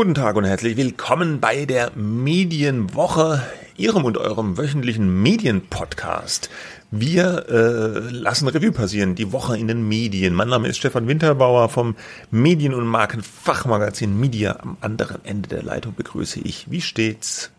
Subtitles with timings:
[0.00, 3.42] Guten Tag und herzlich willkommen bei der Medienwoche,
[3.76, 6.48] Ihrem und eurem wöchentlichen Medienpodcast.
[6.90, 10.32] Wir äh, lassen Revue passieren, die Woche in den Medien.
[10.32, 11.96] Mein Name ist Stefan Winterbauer vom
[12.30, 14.56] Medien- und Markenfachmagazin Media.
[14.62, 16.70] Am anderen Ende der Leitung begrüße ich.
[16.70, 17.50] Wie steht's?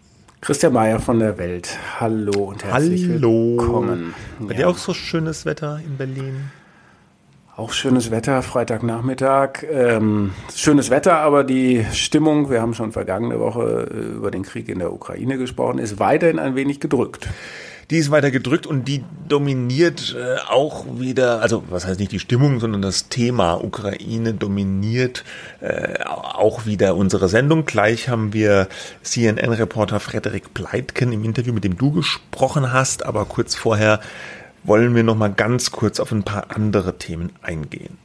[0.41, 1.77] Christian Mayer von der Welt.
[1.99, 3.55] Hallo und herzlich Hallo.
[3.59, 4.15] willkommen.
[4.39, 6.49] Bei dir auch so schönes Wetter in Berlin?
[7.57, 9.63] Auch schönes Wetter, Freitagnachmittag.
[9.69, 14.69] Ähm, schönes Wetter, aber die Stimmung, wir haben schon vergangene Woche äh, über den Krieg
[14.69, 17.27] in der Ukraine gesprochen, ist weiterhin ein wenig gedrückt.
[17.89, 22.19] Die ist weiter gedrückt und die dominiert äh, auch wieder, also was heißt nicht die
[22.19, 25.25] Stimmung, sondern das Thema Ukraine dominiert
[25.59, 27.65] äh, auch wieder unsere Sendung.
[27.65, 28.69] Gleich haben wir
[29.01, 33.99] CNN-Reporter Frederik Pleitken im Interview, mit dem du gesprochen hast, aber kurz vorher
[34.63, 37.97] wollen wir noch mal ganz kurz auf ein paar andere Themen eingehen.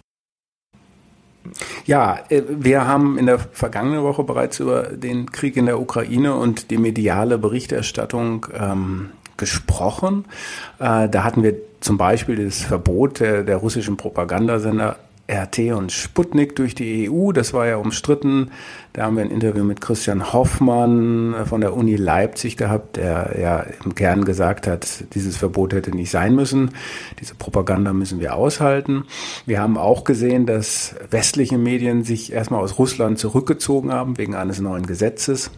[1.84, 6.34] Ja, äh, wir haben in der vergangenen Woche bereits über den Krieg in der Ukraine
[6.34, 10.24] und die mediale Berichterstattung ähm, gesprochen.
[10.78, 14.96] Äh, da hatten wir zum Beispiel das Verbot der, der russischen Propagandasender
[15.28, 17.32] RT und Sputnik durch die EU.
[17.32, 18.50] Das war ja umstritten.
[18.92, 23.66] Da haben wir ein Interview mit Christian Hoffmann von der Uni Leipzig gehabt, der ja
[23.84, 26.70] im Kern gesagt hat, dieses Verbot hätte nicht sein müssen.
[27.20, 29.04] Diese Propaganda müssen wir aushalten.
[29.44, 34.60] Wir haben auch gesehen, dass westliche Medien sich erstmal aus Russland zurückgezogen haben wegen eines
[34.60, 35.50] neuen Gesetzes.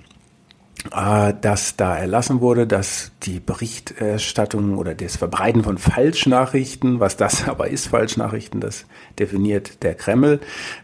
[0.92, 7.48] Äh, dass da erlassen wurde, dass die Berichterstattung oder das Verbreiten von Falschnachrichten, was das
[7.48, 8.86] aber ist, Falschnachrichten, das
[9.18, 10.40] definiert der Kreml,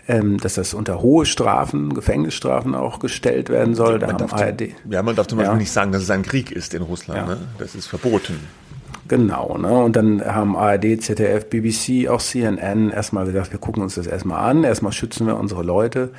[0.08, 4.00] ähm, dass das unter hohe Strafen, Gefängnisstrafen auch gestellt werden soll.
[4.00, 5.58] Da man darf, ARD, ja, man darf zum Beispiel ja.
[5.58, 7.28] nicht sagen, dass es ein Krieg ist in Russland.
[7.28, 7.34] Ja.
[7.34, 7.40] Ne?
[7.58, 8.40] Das ist verboten.
[9.06, 9.84] Genau, ne?
[9.84, 14.50] Und dann haben ARD, ZDF, BBC, auch CNN erstmal gesagt, wir gucken uns das erstmal
[14.50, 16.10] an, erstmal schützen wir unsere Leute.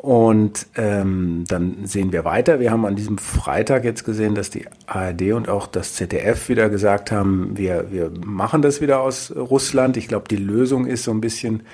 [0.00, 2.58] Und ähm, dann sehen wir weiter.
[2.58, 6.70] Wir haben an diesem Freitag jetzt gesehen, dass die ARD und auch das ZDF wieder
[6.70, 9.98] gesagt haben, wir, wir machen das wieder aus Russland.
[9.98, 11.64] Ich glaube, die Lösung ist so ein bisschen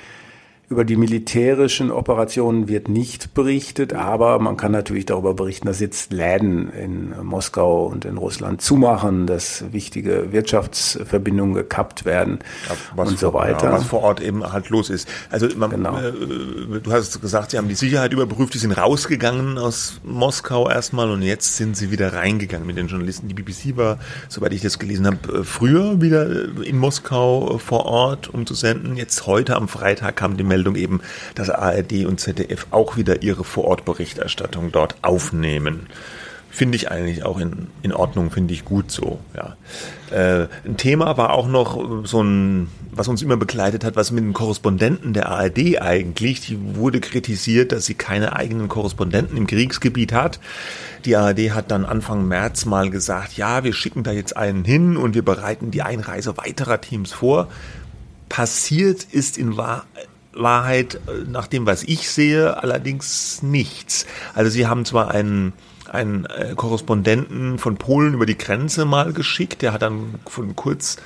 [0.68, 6.12] über die militärischen Operationen wird nicht berichtet, aber man kann natürlich darüber berichten, dass jetzt
[6.12, 12.40] Läden in Moskau und in Russland zumachen, dass wichtige Wirtschaftsverbindungen gekappt werden
[12.96, 13.66] was und so weiter.
[13.66, 15.08] Ja, was vor Ort eben halt los ist.
[15.30, 15.98] Also man, genau.
[15.98, 21.12] äh, du hast gesagt, sie haben die Sicherheit überprüft, die sind rausgegangen aus Moskau erstmal
[21.12, 23.28] und jetzt sind sie wieder reingegangen mit den Journalisten.
[23.28, 26.26] Die BBC war, soweit ich das gelesen habe, früher wieder
[26.64, 28.96] in Moskau vor Ort, um zu senden.
[28.96, 31.00] Jetzt heute am Freitag kam die Meldung, Meldung eben,
[31.34, 35.86] dass ARD und ZDF auch wieder ihre Vorortberichterstattung dort aufnehmen.
[36.48, 39.18] Finde ich eigentlich auch in, in Ordnung, finde ich gut so.
[39.36, 39.56] Ja.
[40.10, 44.24] Äh, ein Thema war auch noch so ein, was uns immer begleitet hat, was mit
[44.24, 50.14] den Korrespondenten der ARD eigentlich, die wurde kritisiert, dass sie keine eigenen Korrespondenten im Kriegsgebiet
[50.14, 50.40] hat.
[51.04, 54.96] Die ARD hat dann Anfang März mal gesagt, ja, wir schicken da jetzt einen hin
[54.96, 57.48] und wir bereiten die Einreise weiterer Teams vor.
[58.30, 64.06] Passiert ist in Wahrheit Wahrheit, äh, nach dem, was ich sehe, allerdings nichts.
[64.34, 65.52] Also sie haben zwar einen
[65.88, 70.96] einen äh, Korrespondenten von Polen über die Grenze mal geschickt, der hat dann von kurz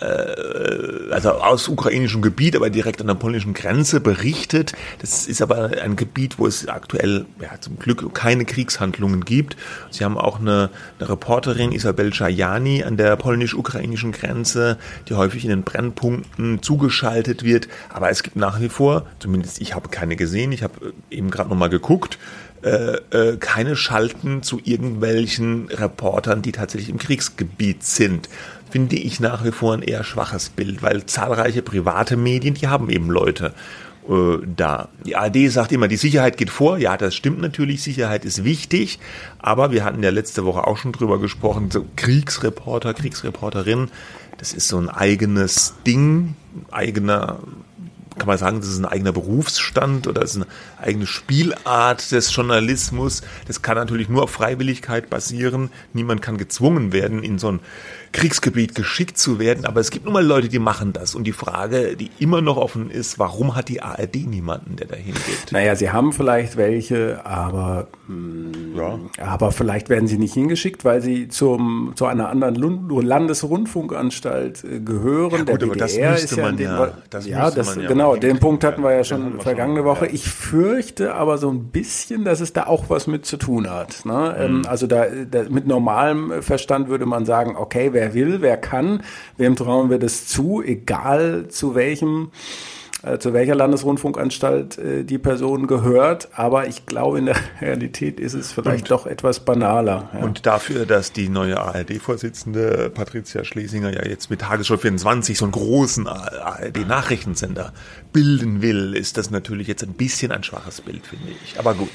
[0.00, 4.72] also aus ukrainischem Gebiet, aber direkt an der polnischen Grenze berichtet.
[5.00, 9.56] Das ist aber ein Gebiet, wo es aktuell ja, zum Glück keine Kriegshandlungen gibt.
[9.90, 15.50] Sie haben auch eine, eine Reporterin, Isabel Schajani, an der polnisch-ukrainischen Grenze, die häufig in
[15.50, 17.68] den Brennpunkten zugeschaltet wird.
[17.90, 21.50] Aber es gibt nach wie vor, zumindest ich habe keine gesehen, ich habe eben gerade
[21.50, 22.18] nochmal geguckt,
[22.62, 28.28] äh, äh, keine Schalten zu irgendwelchen Reportern, die tatsächlich im Kriegsgebiet sind
[28.72, 32.88] finde ich nach wie vor ein eher schwaches Bild, weil zahlreiche private Medien, die haben
[32.88, 33.52] eben Leute
[34.08, 34.88] äh, da.
[35.04, 36.78] Die ARD sagt immer, die Sicherheit geht vor.
[36.78, 38.98] Ja, das stimmt natürlich, Sicherheit ist wichtig,
[39.38, 43.90] aber wir hatten ja letzte Woche auch schon drüber gesprochen, so Kriegsreporter, Kriegsreporterin,
[44.38, 46.34] das ist so ein eigenes Ding,
[46.70, 47.40] eigener
[48.18, 50.46] kann man sagen, das ist ein eigener Berufsstand oder ist eine
[50.82, 53.22] eigene Spielart des Journalismus.
[53.46, 55.70] Das kann natürlich nur auf Freiwilligkeit basieren.
[55.92, 57.60] Niemand kann gezwungen werden, in so ein
[58.12, 59.64] Kriegsgebiet geschickt zu werden.
[59.64, 61.14] Aber es gibt nun mal Leute, die machen das.
[61.14, 65.14] Und die Frage, die immer noch offen ist, warum hat die ARD niemanden, der dahin
[65.14, 65.50] geht?
[65.50, 68.98] Naja, sie haben vielleicht welche, aber, mm, ja.
[69.18, 75.32] aber vielleicht werden sie nicht hingeschickt, weil sie zum, zu einer anderen Landesrundfunkanstalt äh, gehören.
[75.32, 78.16] Ja, gut, der aber DDR das müsste man ja, den, ja, das, man ja genau,
[78.16, 80.06] den Punkt hatten wir ja schon vergangene Woche.
[80.06, 80.28] Ich
[80.72, 84.06] fürchte aber so ein bisschen, dass es da auch was mit zu tun hat.
[84.06, 84.34] Ne?
[84.38, 84.66] Ähm, mhm.
[84.66, 89.02] Also da, da mit normalem Verstand würde man sagen, okay, wer will, wer kann,
[89.36, 92.30] wem trauen wir das zu, egal zu welchem
[93.18, 98.52] zu welcher Landesrundfunkanstalt äh, die Person gehört, aber ich glaube, in der Realität ist es
[98.52, 100.10] vielleicht und, doch etwas banaler.
[100.12, 100.20] Ja.
[100.20, 105.52] Und dafür, dass die neue ARD-Vorsitzende Patricia Schlesinger ja jetzt mit Tagesschau 24 so einen
[105.52, 107.72] großen ARD-Nachrichtensender
[108.12, 111.58] bilden will, ist das natürlich jetzt ein bisschen ein schwaches Bild, finde ich.
[111.58, 111.90] Aber gut.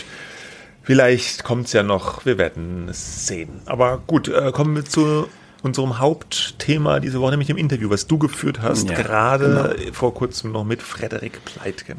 [0.84, 3.60] Vielleicht kommt es ja noch, wir werden es sehen.
[3.66, 5.28] Aber gut, äh, kommen wir zu
[5.64, 9.94] unserem Hauptthema diese Woche, nämlich dem Interview, was du geführt hast, ja, gerade genau.
[9.94, 11.98] vor kurzem noch mit Frederik Pleitgen.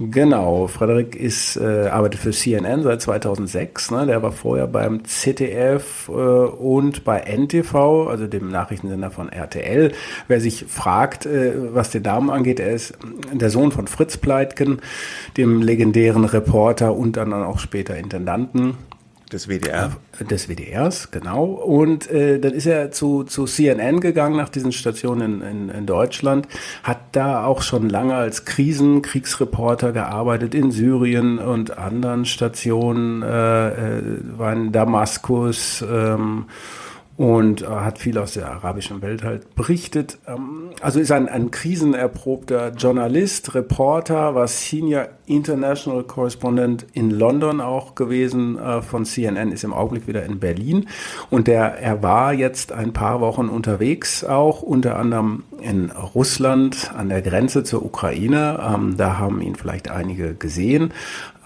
[0.00, 3.90] Genau, Frederik ist, äh, arbeitet für CNN seit 2006.
[3.90, 4.06] Ne?
[4.06, 9.90] Der war vorher beim ZDF äh, und bei NTV, also dem Nachrichtensender von RTL.
[10.28, 12.96] Wer sich fragt, äh, was den Namen angeht, er ist
[13.32, 14.80] der Sohn von Fritz Pleitgen,
[15.36, 18.76] dem legendären Reporter und dann auch später Intendanten
[19.28, 19.96] des WDR.
[20.30, 21.44] Des WDRs, genau.
[21.44, 25.86] Und äh, dann ist er zu, zu CNN gegangen nach diesen Stationen in, in, in
[25.86, 26.48] Deutschland,
[26.82, 34.02] hat da auch schon lange als Krisenkriegsreporter gearbeitet in Syrien und anderen Stationen, äh, äh
[34.36, 36.46] war in Damaskus, ähm,
[37.18, 40.18] und äh, hat viel aus der arabischen Welt halt berichtet.
[40.26, 47.94] Ähm, also ist ein, ein krisenerprobter Journalist, Reporter, war Senior International Correspondent in London auch
[47.94, 50.86] gewesen äh, von CNN, ist im Augenblick wieder in Berlin.
[51.30, 57.08] Und der, er war jetzt ein paar Wochen unterwegs, auch unter anderem in Russland an
[57.08, 58.60] der Grenze zur Ukraine.
[58.62, 60.92] Ähm, da haben ihn vielleicht einige gesehen.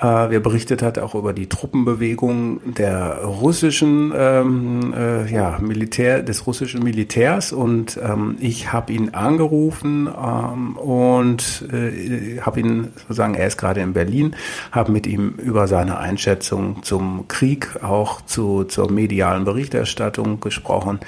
[0.03, 6.45] Äh, wer berichtet hat auch über die Truppenbewegung der russischen ähm, äh, ja, Militär, des
[6.49, 13.47] russischen Militärs und ähm, ich habe ihn angerufen ähm, und äh, habe ihn sozusagen, er
[13.47, 14.37] ist gerade in Berlin,
[14.71, 21.01] habe mit ihm über seine Einschätzung zum Krieg, auch zu, zur medialen Berichterstattung gesprochen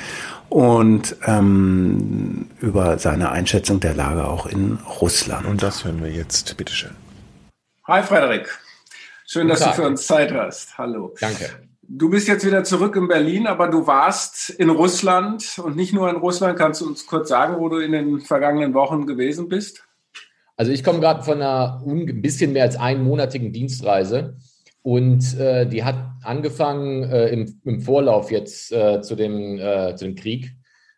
[0.49, 5.47] und ähm, über seine Einschätzung der Lage auch in Russland.
[5.47, 6.93] Und das hören wir jetzt, bitteschön.
[7.87, 8.59] Hi Frederik.
[9.27, 10.79] Schön, dass du für uns Zeit hast.
[10.79, 11.15] Hallo.
[11.21, 11.51] Danke.
[11.83, 16.09] Du bist jetzt wieder zurück in Berlin, aber du warst in Russland und nicht nur
[16.09, 16.59] in Russland.
[16.59, 19.84] Kannst du uns kurz sagen, wo du in den vergangenen Wochen gewesen bist?
[20.57, 24.37] Also ich komme gerade von einer ein bisschen mehr als einmonatigen Dienstreise
[24.83, 30.05] und äh, die hat angefangen äh, im, im, Vorlauf jetzt äh, zu, dem, äh, zu
[30.05, 30.53] dem Krieg.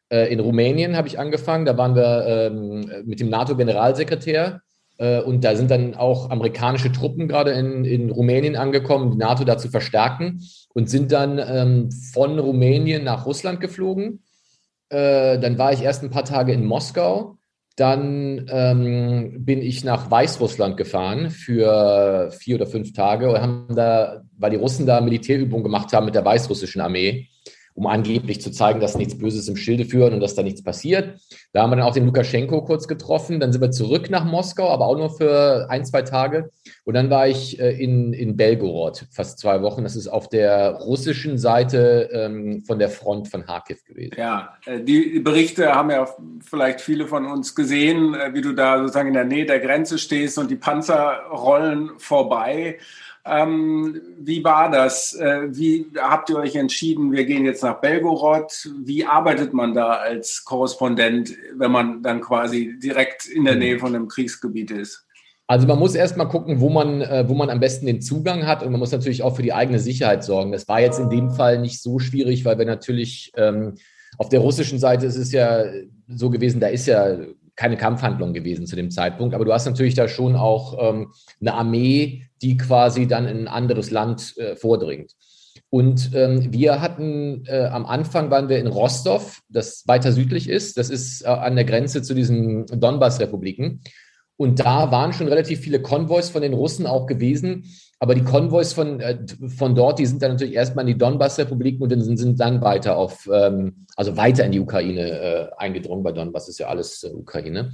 [0.08, 4.60] Äh, in Rumänien habe ich angefangen, da waren wir ähm, mit dem NATO-Generalsekretär
[4.98, 9.44] äh, und da sind dann auch amerikanische Truppen gerade in, in Rumänien angekommen, die NATO
[9.44, 10.42] dazu verstärken
[10.74, 14.22] und sind dann ähm, von Rumänien nach Russland geflogen.
[14.88, 17.38] Äh, dann war ich erst ein paar Tage in Moskau.
[17.76, 24.22] Dann ähm, bin ich nach Weißrussland gefahren für vier oder fünf Tage und haben da,
[24.38, 27.28] weil die Russen da Militärübungen gemacht haben mit der weißrussischen Armee,
[27.76, 31.20] um angeblich zu zeigen, dass nichts Böses im Schilde führen und dass da nichts passiert.
[31.52, 33.38] Da haben wir dann auch den Lukaschenko kurz getroffen.
[33.38, 36.50] Dann sind wir zurück nach Moskau, aber auch nur für ein, zwei Tage.
[36.84, 39.82] Und dann war ich äh, in, in Belgorod fast zwei Wochen.
[39.82, 44.14] Das ist auf der russischen Seite ähm, von der Front von Kharkiv gewesen.
[44.16, 46.08] Ja, äh, die Berichte haben ja
[46.48, 49.98] vielleicht viele von uns gesehen, äh, wie du da sozusagen in der Nähe der Grenze
[49.98, 52.78] stehst und die Panzer rollen vorbei.
[53.28, 55.14] Ähm, wie war das?
[55.14, 58.68] Äh, wie habt ihr euch entschieden, wir gehen jetzt nach Belgorod?
[58.84, 63.60] Wie arbeitet man da als Korrespondent, wenn man dann quasi direkt in der mhm.
[63.60, 65.06] Nähe von einem Kriegsgebiet ist?
[65.48, 68.62] Also man muss erstmal gucken, wo man, äh, wo man am besten den Zugang hat
[68.62, 70.52] und man muss natürlich auch für die eigene Sicherheit sorgen.
[70.52, 73.74] Das war jetzt in dem Fall nicht so schwierig, weil wir natürlich ähm,
[74.18, 75.64] auf der russischen Seite ist es ja
[76.08, 77.16] so gewesen, da ist ja
[77.56, 79.34] keine Kampfhandlung gewesen zu dem Zeitpunkt.
[79.34, 83.48] Aber du hast natürlich da schon auch ähm, eine Armee, die quasi dann in ein
[83.48, 85.12] anderes Land äh, vordringt.
[85.70, 90.78] Und ähm, wir hatten äh, am Anfang waren wir in Rostov, das weiter südlich ist.
[90.78, 93.80] Das ist äh, an der Grenze zu diesen Donbass-Republiken.
[94.36, 97.64] Und da waren schon relativ viele Konvois von den Russen auch gewesen.
[97.98, 99.18] Aber die Konvois von, äh,
[99.56, 102.96] von dort, die sind dann natürlich erstmal in die Donbass-Republiken und sind, sind, dann weiter
[102.96, 106.02] auf, ähm, also weiter in die Ukraine äh, eingedrungen.
[106.02, 107.72] Bei Donbass ist ja alles äh, Ukraine.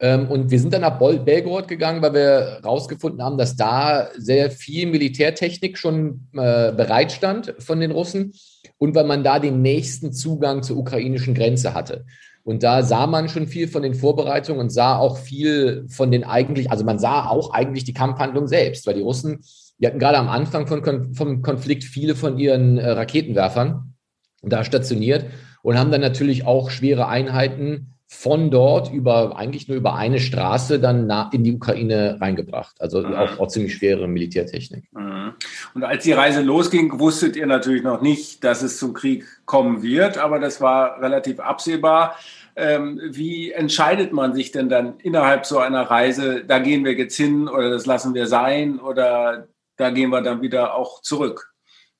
[0.00, 4.50] Ähm, und wir sind dann nach Belgorod gegangen, weil wir herausgefunden haben, dass da sehr
[4.50, 8.32] viel Militärtechnik schon äh, bereitstand von den Russen
[8.78, 12.06] und weil man da den nächsten Zugang zur ukrainischen Grenze hatte.
[12.50, 16.24] Und da sah man schon viel von den Vorbereitungen und sah auch viel von den
[16.24, 19.44] eigentlich, also man sah auch eigentlich die Kampfhandlung selbst, weil die Russen,
[19.78, 23.94] die hatten gerade am Anfang von, vom Konflikt viele von ihren äh, Raketenwerfern
[24.42, 25.26] da stationiert
[25.62, 30.80] und haben dann natürlich auch schwere Einheiten von dort über eigentlich nur über eine Straße
[30.80, 32.80] dann in die Ukraine reingebracht.
[32.80, 33.14] Also mhm.
[33.14, 34.88] auch, auch, ziemlich schwere Militärtechnik.
[34.92, 35.34] Mhm.
[35.74, 39.84] Und als die Reise losging, wusstet ihr natürlich noch nicht, dass es zum Krieg kommen
[39.84, 42.16] wird, aber das war relativ absehbar.
[42.60, 47.16] Ähm, wie entscheidet man sich denn dann innerhalb so einer Reise, da gehen wir jetzt
[47.16, 51.54] hin oder das lassen wir sein oder da gehen wir dann wieder auch zurück?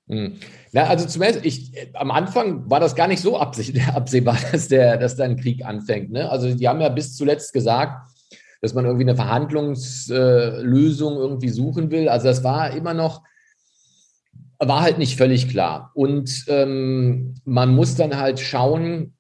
[0.08, 0.34] Hm.
[0.72, 5.16] Na, also zumindest, ich, am Anfang war das gar nicht so absehbar, dass, der, dass
[5.16, 6.12] da ein Krieg anfängt.
[6.12, 6.28] Ne?
[6.28, 8.10] Also die haben ja bis zuletzt gesagt,
[8.60, 12.10] dass man irgendwie eine Verhandlungslösung äh, irgendwie suchen will.
[12.10, 13.22] Also das war immer noch,
[14.58, 15.90] war halt nicht völlig klar.
[15.94, 19.14] Und ähm, man muss dann halt schauen,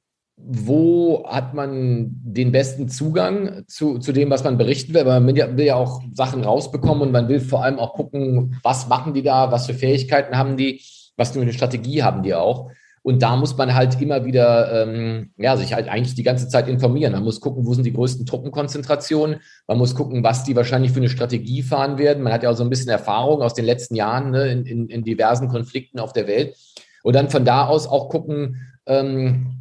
[0.46, 5.02] wo hat man den besten Zugang zu, zu dem, was man berichten will.
[5.02, 7.94] Aber man will ja, will ja auch Sachen rausbekommen und man will vor allem auch
[7.94, 10.82] gucken, was machen die da, was für Fähigkeiten haben die,
[11.16, 12.70] was für eine Strategie haben die auch.
[13.02, 16.68] Und da muss man halt immer wieder, ähm, ja, sich halt eigentlich die ganze Zeit
[16.68, 17.14] informieren.
[17.14, 19.40] Man muss gucken, wo sind die größten Truppenkonzentrationen.
[19.66, 22.22] Man muss gucken, was die wahrscheinlich für eine Strategie fahren werden.
[22.22, 24.88] Man hat ja auch so ein bisschen Erfahrung aus den letzten Jahren ne, in, in,
[24.88, 26.56] in diversen Konflikten auf der Welt.
[27.02, 29.59] Und dann von da aus auch gucken, ähm,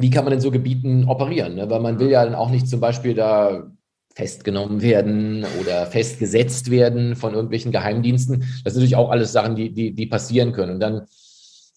[0.00, 1.54] wie kann man in so Gebieten operieren?
[1.54, 1.70] Ne?
[1.70, 3.70] Weil man will ja dann auch nicht zum Beispiel da
[4.14, 8.40] festgenommen werden oder festgesetzt werden von irgendwelchen Geheimdiensten.
[8.64, 10.74] Das sind natürlich auch alles Sachen, die, die, die passieren können.
[10.74, 11.06] Und dann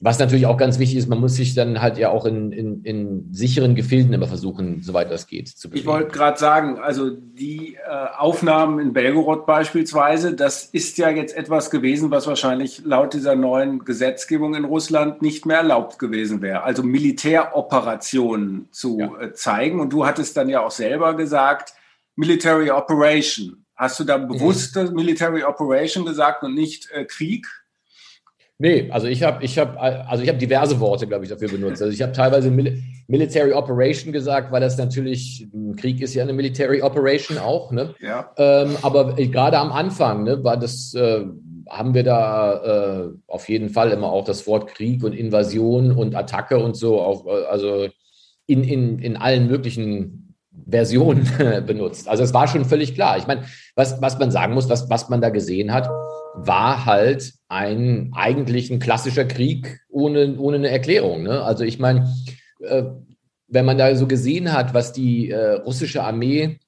[0.03, 2.83] was natürlich auch ganz wichtig ist, man muss sich dann halt ja auch in, in,
[2.83, 5.79] in sicheren Gefilden immer versuchen, soweit das geht, zu bewegen.
[5.79, 11.38] Ich wollte gerade sagen, also die äh, Aufnahmen in Belgorod beispielsweise, das ist ja jetzt
[11.38, 16.63] etwas gewesen, was wahrscheinlich laut dieser neuen Gesetzgebung in Russland nicht mehr erlaubt gewesen wäre.
[16.63, 19.22] Also Militäroperationen zu ja.
[19.22, 19.79] äh, zeigen.
[19.79, 21.75] Und du hattest dann ja auch selber gesagt,
[22.17, 23.63] Military Operation.
[23.77, 24.95] Hast du da bewusst mhm.
[24.95, 27.48] Military Operation gesagt und nicht äh, Krieg?
[28.60, 31.81] Nee, also ich habe ich hab, also ich hab diverse Worte, glaube ich, dafür benutzt.
[31.81, 36.24] Also ich habe teilweise Mil Military Operation gesagt, weil das natürlich, ein Krieg ist ja
[36.24, 37.93] eine Military Operation auch, ne?
[38.00, 38.31] Ja.
[38.38, 41.25] Ähm, aber gerade am Anfang, ne, war das, äh,
[41.69, 46.15] haben wir da äh, auf jeden Fall immer auch das Wort Krieg und Invasion und
[46.15, 47.88] Attacke und so, auf, äh, also
[48.48, 50.36] in, in, in allen möglichen
[50.69, 51.29] Versionen
[51.65, 52.07] benutzt.
[52.07, 53.17] Also es war schon völlig klar.
[53.17, 53.43] Ich meine,
[53.75, 55.89] was, was man sagen muss, was, was man da gesehen hat,
[56.35, 61.23] war halt ein eigentlich ein klassischer Krieg ohne, ohne eine Erklärung.
[61.23, 61.41] Ne?
[61.43, 62.13] Also ich meine,
[62.59, 62.83] äh,
[63.47, 66.59] wenn man da so gesehen hat, was die äh, russische Armee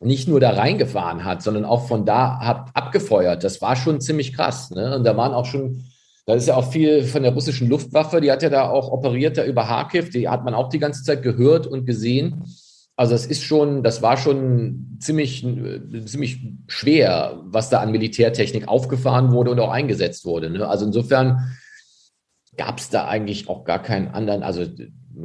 [0.00, 4.34] nicht nur da reingefahren hat, sondern auch von da ab, abgefeuert, das war schon ziemlich
[4.34, 4.70] krass.
[4.70, 4.96] Ne?
[4.96, 5.84] Und da waren auch schon,
[6.26, 9.38] da ist ja auch viel von der russischen Luftwaffe, die hat ja da auch operiert
[9.38, 12.44] da über Kharkiv, die hat man auch die ganze Zeit gehört und gesehen.
[12.96, 15.44] Also es ist schon, das war schon ziemlich,
[16.06, 20.48] ziemlich schwer, was da an Militärtechnik aufgefahren wurde und auch eingesetzt wurde.
[20.50, 20.66] Ne?
[20.68, 21.56] Also insofern
[22.56, 24.64] gab es da eigentlich auch gar keinen anderen, also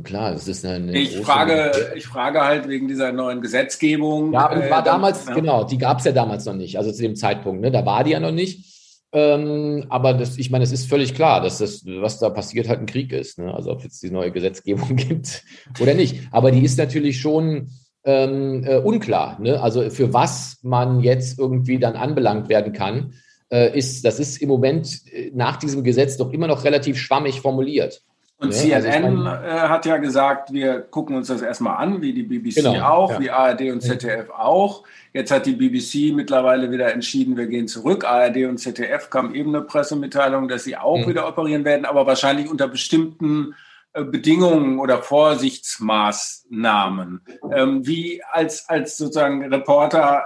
[0.03, 0.97] klar, es ist eine.
[0.97, 4.33] ich, frage, ich frage halt wegen dieser neuen Gesetzgebung.
[4.33, 5.33] Ja, und war äh, damals, ja.
[5.35, 7.71] genau, die gab es ja damals noch nicht, also zu dem Zeitpunkt, ne?
[7.71, 8.78] Da war die ja noch nicht.
[9.11, 12.79] Ähm, aber das, ich meine, es ist völlig klar, dass das, was da passiert, halt
[12.79, 13.39] ein Krieg ist.
[13.39, 13.53] Ne?
[13.53, 15.43] Also ob es jetzt die neue Gesetzgebung gibt
[15.79, 16.27] oder nicht.
[16.31, 17.69] Aber die ist natürlich schon
[18.03, 19.39] ähm, äh, unklar.
[19.39, 19.61] Ne?
[19.61, 23.13] Also für was man jetzt irgendwie dann anbelangt werden kann,
[23.51, 27.41] äh, ist, das ist im Moment äh, nach diesem Gesetz doch immer noch relativ schwammig
[27.41, 28.03] formuliert.
[28.39, 32.13] Und ja, CNN also äh, hat ja gesagt, wir gucken uns das erstmal an, wie
[32.13, 33.19] die BBC genau, auch, ja.
[33.19, 34.85] wie ARD und ZDF auch.
[35.11, 38.05] Jetzt hat die BBC mittlerweile wieder entschieden, wir gehen zurück.
[38.05, 41.09] ARD und ZDF kam eben eine Pressemitteilung, dass sie auch mhm.
[41.09, 43.55] wieder operieren werden, aber wahrscheinlich unter bestimmten
[43.91, 47.19] äh, Bedingungen oder Vorsichtsmaßnahmen.
[47.51, 50.23] Ähm, wie als, als sozusagen Reporter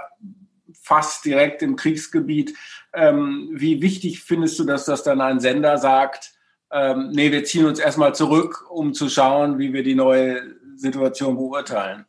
[0.80, 2.54] fast direkt im Kriegsgebiet,
[2.92, 6.33] ähm, wie wichtig findest du, dass das dann ein Sender sagt,
[6.74, 10.42] ähm, nee, wir ziehen uns erstmal zurück, um zu schauen, wie wir die neue
[10.76, 12.04] Situation beurteilen.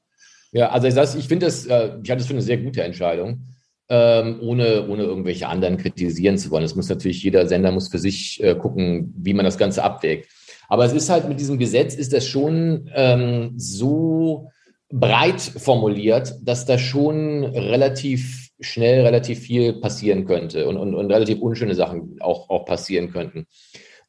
[0.52, 3.42] Ja, also ich, ich finde das, äh, ich halte das für eine sehr gute Entscheidung,
[3.90, 6.64] ähm, ohne, ohne irgendwelche anderen kritisieren zu wollen.
[6.64, 10.30] Es muss natürlich, jeder Sender muss für sich äh, gucken, wie man das Ganze abwägt.
[10.68, 14.50] Aber es ist halt mit diesem Gesetz ist das schon ähm, so
[14.90, 21.40] breit formuliert, dass da schon relativ schnell relativ viel passieren könnte und, und, und relativ
[21.42, 23.46] unschöne Sachen auch, auch passieren könnten.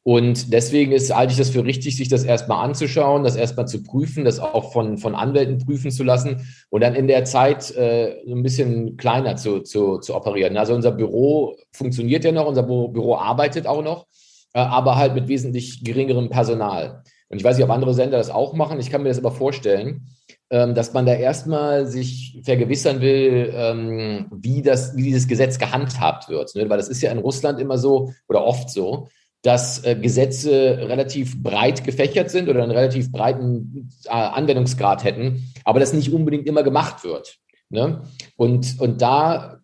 [0.07, 3.83] Und deswegen ist, halte ich das für richtig, sich das erstmal anzuschauen, das erstmal zu
[3.83, 8.15] prüfen, das auch von, von Anwälten prüfen zu lassen und dann in der Zeit äh,
[8.25, 10.55] ein bisschen kleiner zu, zu, zu operieren.
[10.55, 14.07] Also unser Büro funktioniert ja noch, unser Büro arbeitet auch noch,
[14.53, 17.03] äh, aber halt mit wesentlich geringerem Personal.
[17.27, 18.79] Und ich weiß nicht, ob andere Sender das auch machen.
[18.79, 20.07] Ich kann mir das aber vorstellen,
[20.49, 26.29] ähm, dass man da erstmal sich vergewissern will, ähm, wie, das, wie dieses Gesetz gehandhabt
[26.29, 26.55] wird.
[26.55, 26.69] Ne?
[26.69, 29.09] Weil das ist ja in Russland immer so oder oft so,
[29.47, 35.79] dass äh, Gesetze relativ breit gefächert sind oder einen relativ breiten äh, Anwendungsgrad hätten, aber
[35.79, 37.37] das nicht unbedingt immer gemacht wird.
[37.69, 38.01] Ne?
[38.35, 39.61] Und, und da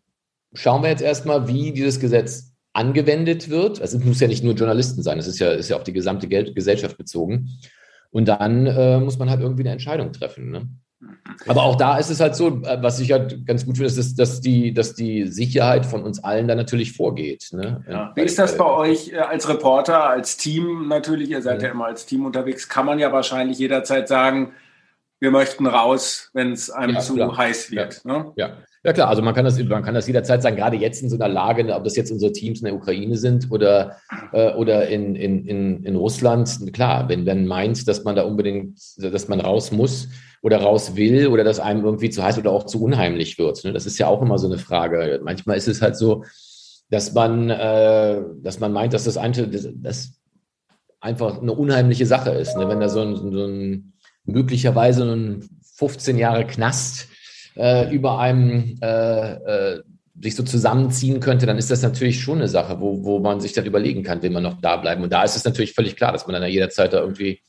[0.53, 3.81] schauen wir jetzt erstmal, wie dieses Gesetz angewendet wird.
[3.81, 5.91] Also es muss ja nicht nur Journalisten sein, es ist ja, ist ja auf die
[5.91, 7.49] gesamte Gesellschaft bezogen.
[8.09, 10.49] Und dann äh, muss man halt irgendwie eine Entscheidung treffen.
[10.49, 10.69] Ne?
[11.47, 14.19] Aber auch da ist es halt so, äh, was ich halt ganz gut finde, ist,
[14.19, 17.49] dass die, dass die Sicherheit von uns allen da natürlich vorgeht.
[17.51, 17.83] Ne?
[17.89, 18.11] Ja.
[18.15, 21.29] Wie ist das bei euch äh, als Reporter, als Team natürlich?
[21.29, 21.67] Ihr seid ja.
[21.67, 22.67] ja immer als Team unterwegs.
[22.67, 24.53] Kann man ja wahrscheinlich jederzeit sagen,
[25.19, 27.37] wir möchten raus, wenn es einem ja, zu klar.
[27.37, 28.01] heiß wird.
[28.03, 28.11] Ja.
[28.11, 28.33] Ne?
[28.35, 28.57] ja.
[28.85, 31.15] Ja klar, also man kann das, man kann das jederzeit sagen, gerade jetzt in so
[31.15, 33.95] einer Lage, ob das jetzt unsere Teams in der Ukraine sind oder,
[34.33, 38.77] äh, oder in, in, in, in Russland, klar, wenn man meint, dass man da unbedingt,
[38.97, 40.09] dass man raus muss
[40.43, 43.63] oder raus will oder dass einem irgendwie zu heiß oder auch zu unheimlich wird.
[43.63, 43.71] Ne?
[43.71, 45.21] Das ist ja auch immer so eine Frage.
[45.23, 46.25] Manchmal ist es halt so,
[46.91, 50.19] dass man, äh, dass man meint, dass das, eine, das, das
[50.99, 52.57] einfach eine unheimliche Sache ist.
[52.57, 52.67] Ne?
[52.67, 53.93] Wenn da so ein, so ein
[54.25, 57.07] möglicherweise ein 15 Jahre Knast
[57.55, 59.83] äh, über einem äh, äh,
[60.21, 63.53] sich so zusammenziehen könnte, dann ist das natürlich schon eine Sache, wo, wo man sich
[63.53, 65.03] dann überlegen kann, will man noch da bleiben.
[65.03, 67.39] Und da ist es natürlich völlig klar, dass man dann jederzeit da irgendwie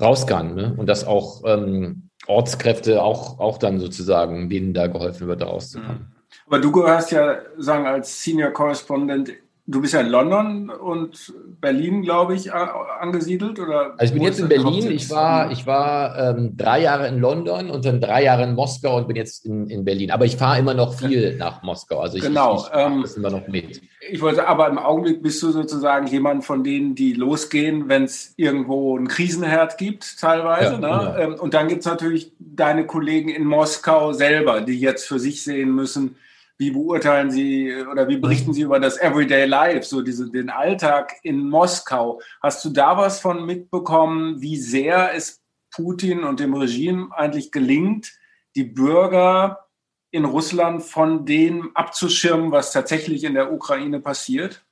[0.00, 0.54] raus kann.
[0.56, 0.74] Ne?
[0.76, 6.12] Und dass auch ähm, Ortskräfte auch, auch dann sozusagen, denen da geholfen wird, da rauszukommen.
[6.46, 9.32] Aber du gehörst ja, sagen, als Senior Correspondent
[9.64, 13.94] Du bist ja in London und Berlin, glaube ich, angesiedelt, oder?
[13.96, 14.90] Also ich bin jetzt in Berlin.
[14.90, 18.96] Ich war, ich war ähm, drei Jahre in London und dann drei Jahre in Moskau
[18.96, 20.10] und bin jetzt in, in Berlin.
[20.10, 22.00] Aber ich fahre immer noch viel nach Moskau.
[22.00, 22.56] Also ich, genau.
[22.56, 23.80] ich, ich ähm, das immer noch mit.
[24.10, 28.34] Ich wollte, aber im Augenblick bist du sozusagen jemand von denen, die losgehen, wenn es
[28.36, 30.72] irgendwo einen Krisenherd gibt, teilweise.
[30.72, 31.14] Ja, ne?
[31.16, 31.42] Genau.
[31.42, 35.72] Und dann gibt es natürlich deine Kollegen in Moskau selber, die jetzt für sich sehen
[35.74, 36.16] müssen,
[36.58, 41.14] wie beurteilen Sie oder wie berichten Sie über das Everyday Life, so diese, den Alltag
[41.22, 42.20] in Moskau?
[42.40, 45.42] Hast du da was von mitbekommen, wie sehr es
[45.72, 48.12] Putin und dem Regime eigentlich gelingt,
[48.54, 49.66] die Bürger
[50.12, 54.62] in Russland von dem abzuschirmen, was tatsächlich in der Ukraine passiert?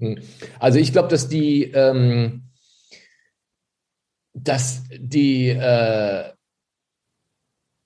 [0.00, 0.18] Hm.
[0.58, 2.42] Also ich glaube, dass die, ähm,
[4.32, 6.32] dass die äh,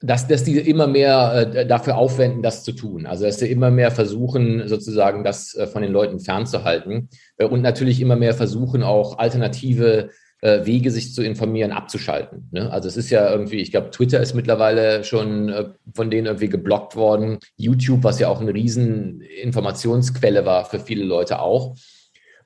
[0.03, 3.07] dass, dass die immer mehr äh, dafür aufwenden, das zu tun.
[3.07, 7.61] Also dass sie immer mehr versuchen, sozusagen das äh, von den Leuten fernzuhalten äh, und
[7.61, 10.11] natürlich immer mehr versuchen, auch alternative
[10.43, 12.49] äh, Wege, sich zu informieren, abzuschalten.
[12.51, 12.71] Ne?
[12.71, 16.49] Also es ist ja irgendwie, ich glaube, Twitter ist mittlerweile schon äh, von denen irgendwie
[16.49, 17.39] geblockt worden.
[17.57, 21.77] YouTube, was ja auch eine riesen Informationsquelle war für viele Leute auch.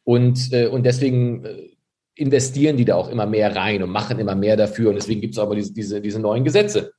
[0.03, 1.47] Und, äh, und deswegen
[2.15, 4.91] investieren die da auch immer mehr rein und machen immer mehr dafür.
[4.91, 6.93] Und deswegen gibt es aber diese, diese, diese neuen Gesetze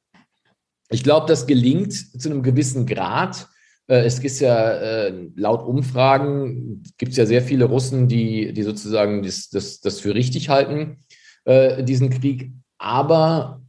[0.89, 3.47] ich glaube, das gelingt zu einem gewissen Grad.
[3.87, 8.63] Äh, es ist ja äh, laut Umfragen gibt es ja sehr viele Russen, die, die
[8.63, 10.97] sozusagen das, das, das für richtig halten,
[11.45, 12.51] äh, diesen Krieg.
[12.77, 13.61] Aber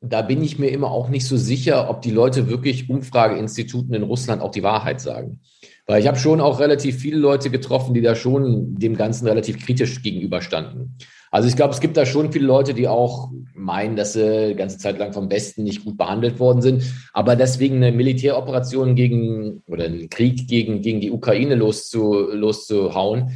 [0.00, 4.02] da bin ich mir immer auch nicht so sicher, ob die Leute wirklich Umfrageinstituten in
[4.02, 5.40] Russland auch die Wahrheit sagen.
[5.86, 9.64] Weil ich habe schon auch relativ viele Leute getroffen, die da schon dem Ganzen relativ
[9.64, 10.96] kritisch gegenüberstanden.
[11.34, 14.54] Also ich glaube, es gibt da schon viele Leute, die auch meinen, dass sie die
[14.54, 19.64] ganze Zeit lang vom Westen nicht gut behandelt worden sind, aber deswegen eine Militäroperation gegen
[19.66, 23.32] oder einen Krieg gegen, gegen die Ukraine loszu, loszuhauen.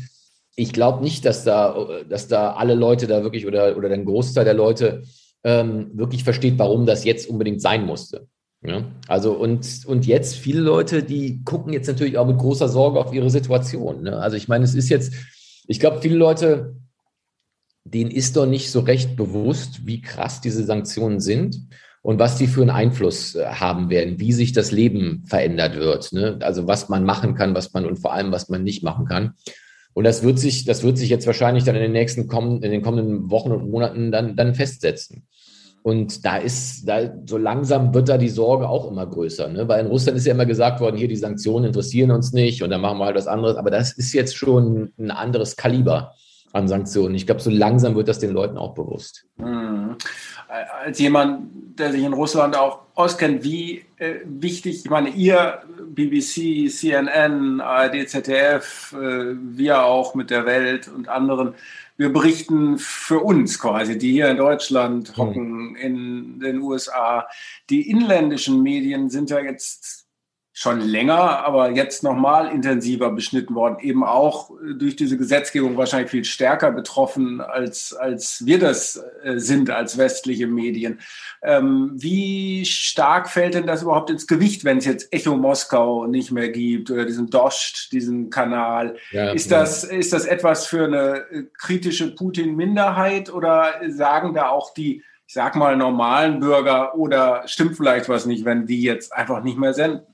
[0.54, 4.44] Ich glaube nicht, dass da, dass da alle Leute da wirklich oder, oder ein Großteil
[4.44, 5.02] der Leute
[5.42, 8.28] ähm, wirklich versteht, warum das jetzt unbedingt sein musste.
[8.64, 13.00] Ja, also und, und jetzt viele Leute, die gucken jetzt natürlich auch mit großer Sorge
[13.00, 14.02] auf ihre Situation.
[14.04, 14.16] Ne?
[14.16, 15.14] Also ich meine, es ist jetzt,
[15.66, 16.76] ich glaube, viele Leute
[17.84, 21.68] denen ist doch nicht so recht bewusst, wie krass diese Sanktionen sind
[22.02, 26.12] und was die für einen Einfluss äh, haben werden, wie sich das Leben verändert wird.
[26.12, 26.38] Ne?
[26.42, 29.34] Also was man machen kann, was man und vor allem, was man nicht machen kann.
[29.94, 32.70] Und das wird sich, das wird sich jetzt wahrscheinlich dann in den nächsten kommen, in
[32.70, 35.26] den kommenden Wochen und Monaten dann, dann festsetzen.
[35.82, 39.48] Und da ist, da, so langsam wird da die Sorge auch immer größer.
[39.48, 39.66] Ne?
[39.68, 42.70] Weil in Russland ist ja immer gesagt worden, hier die Sanktionen interessieren uns nicht und
[42.70, 43.56] dann machen wir halt was anderes.
[43.56, 46.12] Aber das ist jetzt schon ein anderes Kaliber
[46.52, 47.14] an Sanktionen.
[47.14, 49.26] Ich glaube, so langsam wird das den Leuten auch bewusst.
[49.36, 49.96] Mhm.
[50.84, 56.70] Als jemand, der sich in Russland auch auskennt, wie äh, wichtig, ich meine, ihr, BBC,
[56.70, 61.54] CNN, ARD, ZDF, äh, wir auch mit der Welt und anderen,
[61.96, 65.76] wir berichten für uns quasi, die hier in Deutschland hocken, mhm.
[65.76, 67.26] in den USA.
[67.70, 70.07] Die inländischen Medien sind ja jetzt
[70.58, 76.10] schon länger, aber jetzt nochmal intensiver beschnitten worden, eben auch äh, durch diese Gesetzgebung wahrscheinlich
[76.10, 80.98] viel stärker betroffen, als, als wir das äh, sind als westliche Medien.
[81.42, 86.32] Ähm, wie stark fällt denn das überhaupt ins Gewicht, wenn es jetzt Echo Moskau nicht
[86.32, 88.96] mehr gibt oder diesen Dost, diesen Kanal?
[89.12, 94.74] Ja, ist, das, ist das etwas für eine äh, kritische Putin-Minderheit oder sagen da auch
[94.74, 99.42] die ich sag mal, normalen Bürger oder stimmt vielleicht was nicht, wenn die jetzt einfach
[99.42, 100.07] nicht mehr senden?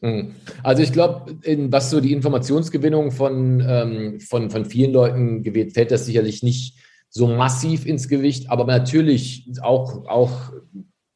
[0.00, 0.34] Mhm.
[0.62, 1.36] Also ich glaube,
[1.70, 6.78] was so die Informationsgewinnung von, ähm, von, von vielen Leuten gewählt, fällt das sicherlich nicht
[7.08, 10.52] so massiv ins Gewicht, aber natürlich auch, auch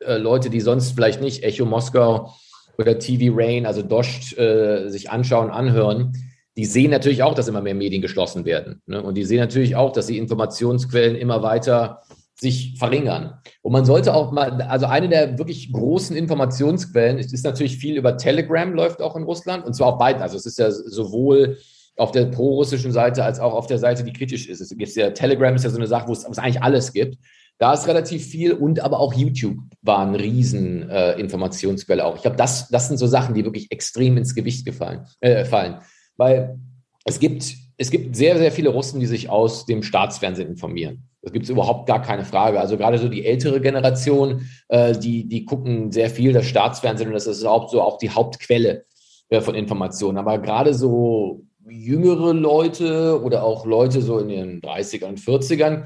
[0.01, 2.35] äh, Leute, die sonst vielleicht nicht Echo Moskau
[2.77, 6.12] oder TV Rain, also Dost, äh, sich anschauen, anhören,
[6.57, 8.83] die sehen natürlich auch, dass immer mehr Medien geschlossen werden.
[8.87, 9.03] Ne?
[9.03, 12.03] Und die sehen natürlich auch, dass die Informationsquellen immer weiter
[12.35, 13.38] sich verringern.
[13.62, 17.97] Und man sollte auch mal, also eine der wirklich großen Informationsquellen ist, ist natürlich viel
[17.97, 20.23] über Telegram, läuft auch in Russland, und zwar auf beiden.
[20.23, 21.59] Also es ist ja sowohl
[21.97, 24.61] auf der pro-russischen Seite als auch auf der Seite, die kritisch ist.
[24.61, 26.92] Es gibt ja Telegram ist ja so eine Sache, wo es, wo es eigentlich alles
[26.92, 27.18] gibt.
[27.59, 32.16] Da ist relativ viel und aber auch YouTube war ein riesen äh, Informationsquelle auch.
[32.16, 35.79] Ich glaube, das, das sind so Sachen, die wirklich extrem ins Gewicht gefallen, äh, fallen.
[36.16, 36.59] Weil
[37.05, 41.09] es gibt, es gibt sehr, sehr viele Russen, die sich aus dem Staatsfernsehen informieren.
[41.25, 42.61] Das gibt es überhaupt gar keine Frage.
[42.61, 47.15] Also gerade so die ältere Generation, äh, die, die gucken sehr viel das Staatsfernsehen und
[47.15, 48.85] das ist auch so auch die Hauptquelle
[49.31, 50.19] äh, von Informationen.
[50.19, 55.85] Aber gerade so jüngere Leute oder auch Leute so in den 30ern und 40ern,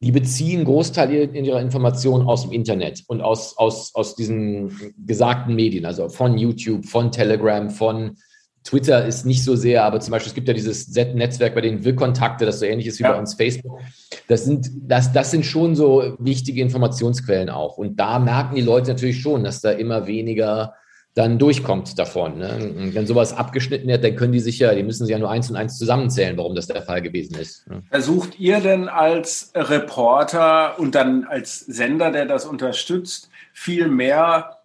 [0.00, 5.84] die beziehen Großteil ihrer Informationen aus dem Internet und aus, aus, aus diesen gesagten Medien,
[5.84, 8.16] also von YouTube, von Telegram, von
[8.64, 11.84] Twitter ist nicht so sehr, aber zum Beispiel es gibt ja dieses Z-Netzwerk bei den
[11.84, 13.12] Willkontakte, das so ähnlich ist wie ja.
[13.12, 13.80] bei uns Facebook.
[14.28, 17.78] Das sind, das, das sind schon so wichtige Informationsquellen auch.
[17.78, 20.74] Und da merken die Leute natürlich schon, dass da immer weniger
[21.14, 22.38] dann durchkommt davon.
[22.38, 22.72] Ne?
[22.78, 25.30] Und wenn sowas abgeschnitten wird, dann können die sich ja, die müssen sich ja nur
[25.30, 27.68] eins und eins zusammenzählen, warum das der Fall gewesen ist.
[27.68, 27.82] Ne?
[27.90, 34.59] Versucht ihr denn als Reporter und dann als Sender, der das unterstützt, viel mehr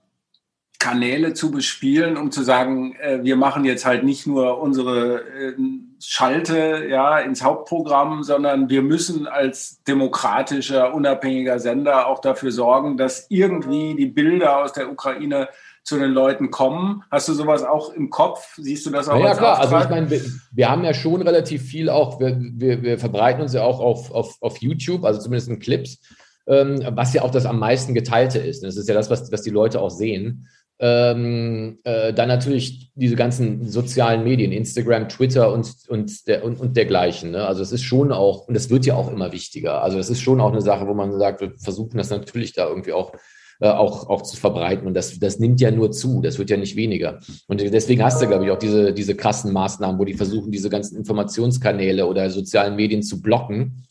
[0.85, 5.53] Kanäle zu bespielen, um zu sagen, äh, wir machen jetzt halt nicht nur unsere äh,
[5.99, 13.25] Schalte ja ins Hauptprogramm, sondern wir müssen als demokratischer, unabhängiger Sender auch dafür sorgen, dass
[13.29, 15.49] irgendwie die Bilder aus der Ukraine
[15.81, 17.03] zu den Leuten kommen.
[17.09, 18.53] Hast du sowas auch im Kopf?
[18.57, 19.19] Siehst du das auch?
[19.19, 19.53] Ja, klar.
[19.53, 19.73] Auftrag?
[19.73, 20.21] Also ich meine, wir,
[20.51, 24.11] wir, haben ja schon relativ viel auch, wir, wir, wir verbreiten uns ja auch auf,
[24.11, 25.99] auf, auf YouTube, also zumindest in Clips,
[26.45, 28.63] ähm, was ja auch das am meisten geteilte ist.
[28.63, 30.47] Das ist ja das, was, was die Leute auch sehen.
[30.77, 36.75] Ähm, äh, dann natürlich diese ganzen sozialen Medien, Instagram, Twitter und, und, der, und, und
[36.75, 37.31] dergleichen.
[37.31, 37.47] Ne?
[37.47, 39.81] Also es ist schon auch, und das wird ja auch immer wichtiger.
[39.81, 42.67] Also es ist schon auch eine Sache, wo man sagt, wir versuchen das natürlich da
[42.67, 43.13] irgendwie auch
[43.61, 44.85] äh, auch, auch zu verbreiten.
[44.85, 47.19] Und das, das nimmt ja nur zu, das wird ja nicht weniger.
[47.47, 50.69] Und deswegen hast du, glaube ich, auch diese, diese krassen Maßnahmen, wo die versuchen, diese
[50.69, 53.85] ganzen Informationskanäle oder sozialen Medien zu blocken,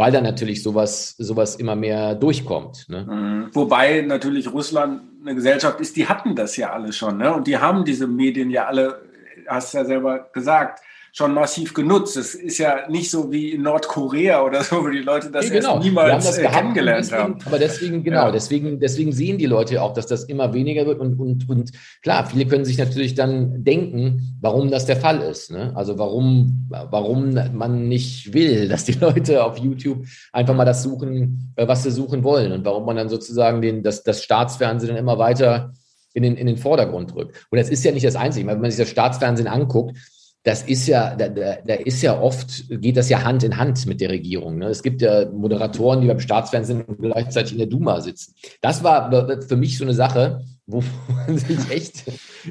[0.00, 2.88] weil dann natürlich sowas, sowas immer mehr durchkommt.
[2.88, 3.04] Ne?
[3.04, 3.50] Mhm.
[3.52, 7.18] Wobei natürlich Russland eine Gesellschaft ist, die hatten das ja alle schon.
[7.18, 7.34] Ne?
[7.34, 9.02] Und die haben diese Medien ja alle,
[9.46, 10.82] hast du ja selber gesagt,
[11.12, 12.16] schon massiv genutzt.
[12.16, 15.58] Es ist ja nicht so wie in Nordkorea oder so, wo die Leute das nee,
[15.58, 15.78] genau.
[15.78, 17.38] niemals das äh, kennengelernt deswegen, haben.
[17.44, 18.30] Aber deswegen, genau, ja.
[18.30, 21.00] deswegen, deswegen sehen die Leute auch, dass das immer weniger wird.
[21.00, 25.50] Und, und, und klar, viele können sich natürlich dann denken, warum das der Fall ist.
[25.50, 25.72] Ne?
[25.74, 31.52] Also warum, warum man nicht will, dass die Leute auf YouTube einfach mal das suchen,
[31.56, 32.52] äh, was sie suchen wollen.
[32.52, 35.72] Und warum man dann sozusagen den, das, das Staatsfernsehen dann immer weiter
[36.12, 37.46] in den, in den Vordergrund rückt.
[37.50, 38.46] Und das ist ja nicht das Einzige.
[38.46, 39.96] Wenn man sich das Staatsfernsehen anguckt,
[40.42, 44.00] das ist ja, da, da ist ja oft, geht das ja Hand in Hand mit
[44.00, 44.58] der Regierung.
[44.58, 44.68] Ne?
[44.68, 48.34] Es gibt ja Moderatoren, die beim Staatsfernsehen gleichzeitig in der Duma sitzen.
[48.62, 49.10] Das war
[49.46, 50.82] für mich so eine Sache, wo
[51.26, 52.04] man sich echt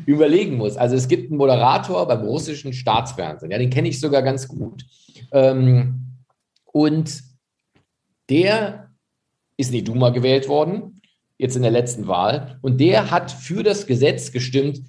[0.06, 0.78] überlegen muss.
[0.78, 4.86] Also es gibt einen Moderator beim russischen Staatsfernsehen, ja, den kenne ich sogar ganz gut.
[5.32, 6.18] Ähm,
[6.66, 7.24] und
[8.30, 8.92] der
[9.58, 11.02] ist in die Duma gewählt worden,
[11.40, 12.60] jetzt in der letzten Wahl.
[12.62, 14.82] Und der hat für das Gesetz gestimmt,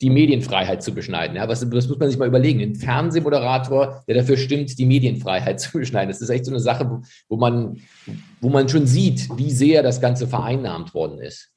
[0.00, 1.36] die Medienfreiheit zu beschneiden.
[1.36, 2.60] Ja, was, das muss man sich mal überlegen.
[2.60, 6.08] Ein Fernsehmoderator, der dafür stimmt, die Medienfreiheit zu beschneiden.
[6.08, 7.80] Das ist echt so eine Sache, wo man,
[8.40, 11.50] wo man schon sieht, wie sehr das Ganze vereinnahmt worden ist.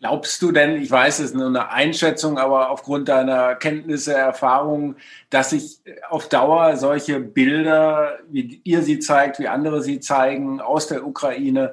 [0.00, 4.96] Glaubst du denn, ich weiß, es ist nur eine Einschätzung, aber aufgrund deiner Kenntnisse, Erfahrungen,
[5.30, 5.80] dass sich
[6.10, 11.72] auf Dauer solche Bilder, wie ihr sie zeigt, wie andere sie zeigen, aus der Ukraine,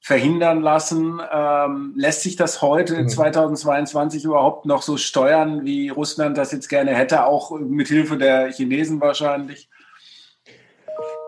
[0.00, 1.20] verhindern lassen.
[1.32, 3.08] Ähm, lässt sich das heute mhm.
[3.08, 8.50] 2022 überhaupt noch so steuern, wie Russland das jetzt gerne hätte, auch mit Hilfe der
[8.50, 9.68] Chinesen wahrscheinlich?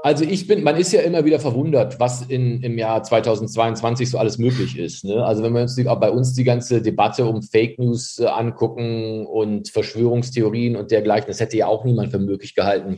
[0.04, 4.18] Also ich bin, man ist ja immer wieder verwundert, was in, im Jahr 2022 so
[4.18, 5.04] alles möglich ist.
[5.04, 5.24] Ne?
[5.24, 9.26] Also wenn wir uns die, bei uns die ganze Debatte um Fake News äh, angucken
[9.26, 12.96] und Verschwörungstheorien und dergleichen, das hätte ja auch niemand für möglich gehalten,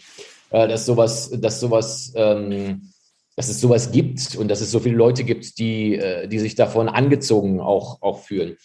[0.48, 2.93] äh, dass sowas, dass sowas ähm,
[3.36, 6.54] dass es sowas gibt und dass es so viele Leute gibt, die, äh, die sich
[6.54, 8.56] davon angezogen auch, auch fühlen.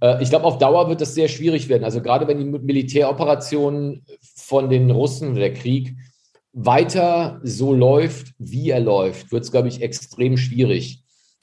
[0.00, 1.84] Äh, ich glaube, auf Dauer wird das sehr schwierig werden.
[1.84, 4.04] Also gerade wenn die Militäroperationen
[4.36, 5.94] von den Russen, der Krieg,
[6.52, 11.02] weiter so läuft, wie er läuft, wird es, glaube ich, extrem schwierig,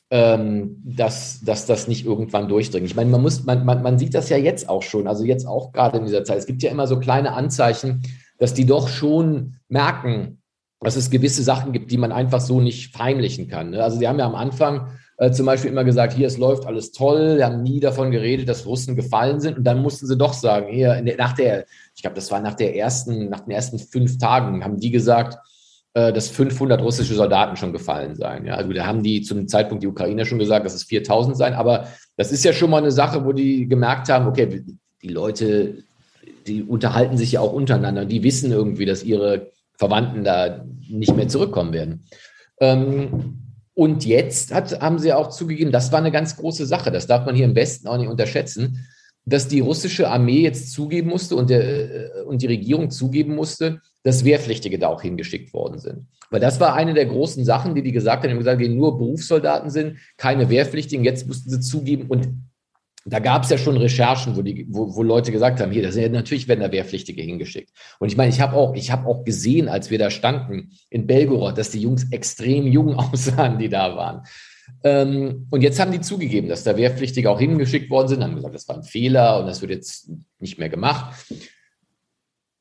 [0.09, 2.85] ähm, dass, dass das nicht irgendwann durchdringt.
[2.85, 5.45] Ich meine, man muss, man, man, man sieht das ja jetzt auch schon, also jetzt
[5.45, 6.37] auch gerade in dieser Zeit.
[6.37, 8.03] Es gibt ja immer so kleine Anzeichen,
[8.37, 10.40] dass die doch schon merken,
[10.81, 13.69] dass es gewisse Sachen gibt, die man einfach so nicht verheimlichen kann.
[13.71, 13.83] Ne?
[13.83, 16.91] Also sie haben ja am Anfang äh, zum Beispiel immer gesagt, hier, es läuft alles
[16.91, 19.59] toll, wir haben nie davon geredet, dass Russen gefallen sind.
[19.59, 21.65] Und dann mussten sie doch sagen, hier, nach der,
[21.95, 25.37] ich glaube, das war nach der ersten, nach den ersten fünf Tagen, haben die gesagt,
[25.93, 28.45] äh, dass 500 russische Soldaten schon gefallen seien.
[28.45, 31.53] Ja, also da haben die zum Zeitpunkt die Ukrainer schon gesagt, dass es 4000 seien.
[31.53, 34.63] Aber das ist ja schon mal eine Sache, wo die gemerkt haben, okay,
[35.03, 35.83] die Leute,
[36.47, 38.05] die unterhalten sich ja auch untereinander.
[38.05, 42.05] Die wissen irgendwie, dass ihre Verwandten da nicht mehr zurückkommen werden.
[42.59, 46.91] Ähm, und jetzt hat, haben sie auch zugegeben, das war eine ganz große Sache.
[46.91, 48.85] Das darf man hier im Westen auch nicht unterschätzen,
[49.25, 53.81] dass die russische Armee jetzt zugeben musste und, der, äh, und die Regierung zugeben musste,
[54.03, 56.05] dass Wehrpflichtige da auch hingeschickt worden sind.
[56.29, 58.29] Weil das war eine der großen Sachen, die die gesagt haben.
[58.29, 61.03] Die haben gesagt, die nur Berufssoldaten sind, keine Wehrpflichtigen.
[61.03, 62.27] Jetzt mussten sie zugeben und
[63.05, 65.95] da gab es ja schon Recherchen, wo, die, wo, wo Leute gesagt haben, hier, das
[65.95, 67.71] sind ja, natürlich werden da Wehrpflichtige hingeschickt.
[67.99, 71.57] Und ich meine, ich habe auch, ich auch gesehen, als wir da standen in Belgorod,
[71.57, 74.23] dass die Jungs extrem jung aussahen, die da waren.
[74.83, 78.55] Ähm, und jetzt haben die zugegeben, dass da Wehrpflichtige auch hingeschickt worden sind, haben gesagt,
[78.55, 81.25] das war ein Fehler und das wird jetzt nicht mehr gemacht.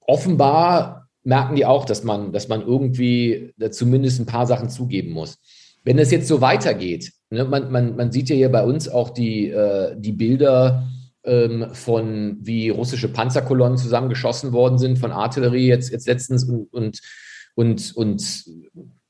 [0.01, 5.39] Offenbar merken die auch, dass man, dass man irgendwie zumindest ein paar Sachen zugeben muss.
[5.85, 9.11] Wenn es jetzt so weitergeht, ne, man, man, man sieht ja hier bei uns auch
[9.11, 10.89] die, äh, die Bilder
[11.25, 17.01] ähm, von wie russische Panzerkolonnen zusammengeschossen worden sind von Artillerie jetzt, jetzt letztens und, und,
[17.55, 18.45] und, und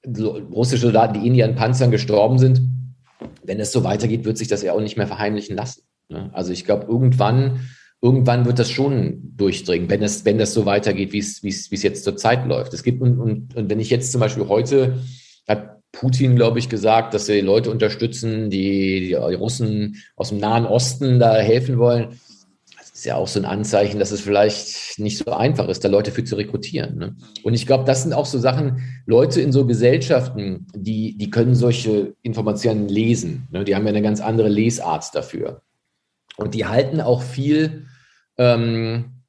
[0.07, 2.63] russische Soldaten, die in ihren Panzern gestorben sind.
[3.45, 5.83] Wenn es so weitergeht, wird sich das ja auch nicht mehr verheimlichen lassen.
[6.09, 6.31] Ne?
[6.33, 7.61] Also ich glaube, irgendwann,
[8.01, 12.17] irgendwann wird das schon durchdringen, wenn es, wenn das so weitergeht, wie es, jetzt zur
[12.17, 12.73] Zeit läuft.
[12.73, 14.99] Es gibt, und, und, und wenn ich jetzt zum Beispiel heute,
[15.47, 20.67] hat Putin, glaube ich, gesagt, dass sie Leute unterstützen, die, die Russen aus dem Nahen
[20.67, 22.21] Osten da helfen wollen.
[22.79, 25.89] Das ist ja auch so ein Anzeichen, dass es vielleicht nicht so einfach ist, da
[25.89, 26.99] Leute für zu rekrutieren.
[26.99, 27.17] Ne?
[27.43, 31.55] Und ich glaube, das sind auch so Sachen, Leute in so Gesellschaften, die, die können
[31.55, 33.49] solche Informationen lesen.
[33.51, 33.65] Ne?
[33.65, 35.63] Die haben ja eine ganz andere Lesart dafür.
[36.37, 37.87] Und die halten auch viel
[38.39, 39.23] ähm,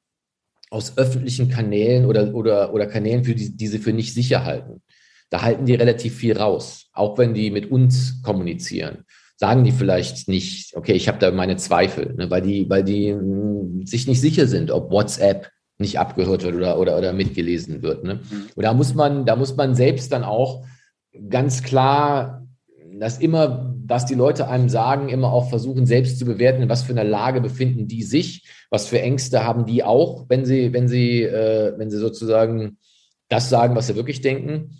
[0.70, 4.80] aus öffentlichen Kanälen oder, oder, oder Kanälen, für die, die sie für nicht sicher halten
[5.32, 6.88] da halten die relativ viel raus.
[6.92, 11.56] Auch wenn die mit uns kommunizieren, sagen die vielleicht nicht, okay, ich habe da meine
[11.56, 15.98] Zweifel, ne, weil die, weil die mh, hm, sich nicht sicher sind, ob WhatsApp nicht
[15.98, 18.04] abgehört wird oder, oder, oder mitgelesen wird.
[18.04, 18.16] Ne?
[18.16, 18.46] Mhm.
[18.54, 20.66] Und da muss man, da muss man selbst dann auch
[21.30, 22.46] ganz klar
[23.00, 26.82] das immer, was die Leute einem sagen, immer auch versuchen, selbst zu bewerten, in was
[26.82, 30.88] für einer Lage befinden die sich, was für Ängste haben die auch, wenn sie, wenn
[30.88, 32.76] sie, äh, wenn sie sozusagen
[33.28, 34.78] das sagen, was sie wirklich denken.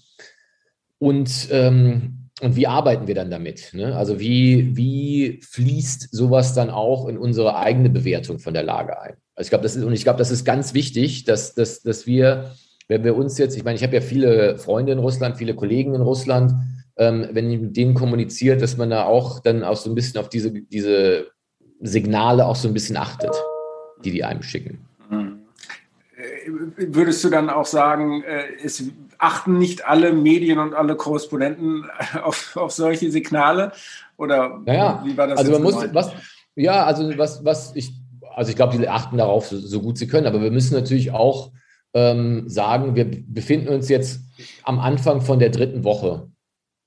[1.02, 3.70] Und, ähm, und wie arbeiten wir dann damit?
[3.72, 3.96] Ne?
[3.96, 9.14] Also wie, wie fließt sowas dann auch in unsere eigene Bewertung von der Lage ein?
[9.34, 12.06] Also ich glaube, das ist, und ich glaube, das ist ganz wichtig, dass, dass, dass
[12.06, 12.52] wir,
[12.86, 15.96] wenn wir uns jetzt, ich meine, ich habe ja viele Freunde in Russland, viele Kollegen
[15.96, 16.52] in Russland,
[16.96, 20.20] ähm, wenn ich mit denen kommuniziert, dass man da auch dann auch so ein bisschen
[20.20, 21.26] auf diese, diese
[21.80, 23.34] Signale auch so ein bisschen achtet,
[24.04, 24.86] die die einem schicken.
[26.76, 28.84] Würdest du dann auch sagen, äh, es
[29.18, 31.86] achten nicht alle Medien und alle Korrespondenten
[32.22, 33.72] auf, auf solche Signale?
[34.16, 35.38] Oder naja, wie war das?
[35.38, 36.12] Also man muss, was,
[36.54, 37.92] ja, also was, was ich,
[38.34, 41.12] also ich glaube, die achten darauf so, so, gut sie können, aber wir müssen natürlich
[41.12, 41.52] auch
[41.94, 44.20] ähm, sagen, wir befinden uns jetzt
[44.62, 46.30] am Anfang von der dritten Woche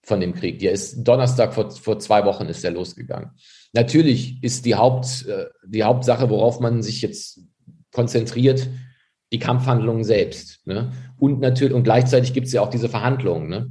[0.03, 0.59] von dem Krieg.
[0.59, 3.31] Der ist Donnerstag vor, vor zwei Wochen ist der losgegangen.
[3.73, 7.41] Natürlich ist die Haupt, äh, die Hauptsache, worauf man sich jetzt
[7.91, 8.69] konzentriert,
[9.35, 10.65] die Kampfhandlungen selbst.
[10.65, 10.93] Ne?
[11.19, 13.49] Und natürlich, und gleichzeitig gibt es ja auch diese Verhandlungen.
[13.49, 13.69] Ne?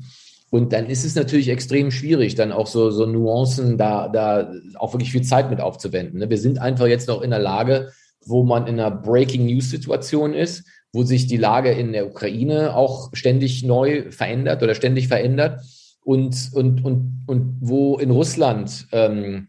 [0.50, 4.92] Und dann ist es natürlich extrem schwierig, dann auch so, so Nuancen da, da auch
[4.92, 6.20] wirklich viel Zeit mit aufzuwenden.
[6.20, 6.28] Ne?
[6.28, 7.92] Wir sind einfach jetzt noch in der Lage,
[8.26, 12.76] wo man in einer Breaking News Situation ist, wo sich die Lage in der Ukraine
[12.76, 15.62] auch ständig neu verändert oder ständig verändert
[16.04, 19.48] und, und, und, und wo in Russland, ähm,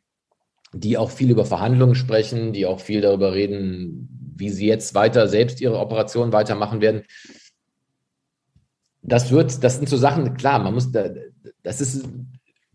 [0.74, 5.28] die auch viel über Verhandlungen sprechen, die auch viel darüber reden, wie sie jetzt weiter
[5.28, 7.04] selbst ihre Operationen weitermachen werden.
[9.02, 11.10] Das wird, das sind so Sachen, klar, man muss, da,
[11.64, 12.08] das ist,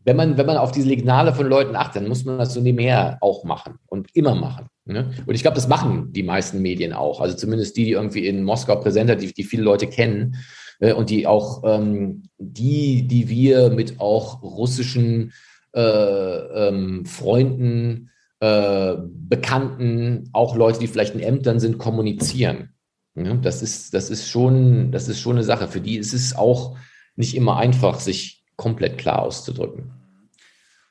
[0.04, 2.60] wenn man, wenn man auf diese Signale von Leuten achtet, dann muss man das so
[2.60, 4.66] nebenher auch machen und immer machen.
[4.84, 5.10] Ne?
[5.26, 7.20] Und ich glaube, das machen die meisten Medien auch.
[7.20, 10.36] Also zumindest die, die irgendwie in Moskau präsent sind, die, die viele Leute kennen
[10.80, 15.32] äh, und die auch ähm, die, die wir mit auch russischen
[15.74, 22.70] äh, ähm, Freunden äh, Bekannten, auch Leute, die vielleicht in Ämtern sind, kommunizieren.
[23.14, 25.68] Ja, das, ist, das, ist schon, das ist schon eine Sache.
[25.68, 26.76] Für die ist es auch
[27.16, 29.92] nicht immer einfach, sich komplett klar auszudrücken.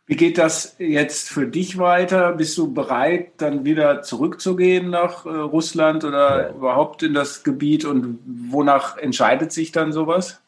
[0.05, 2.33] Wie geht das jetzt für dich weiter?
[2.33, 6.55] Bist du bereit, dann wieder zurückzugehen nach äh, Russland oder ja.
[6.55, 7.85] überhaupt in das Gebiet?
[7.85, 10.41] Und wonach entscheidet sich dann sowas?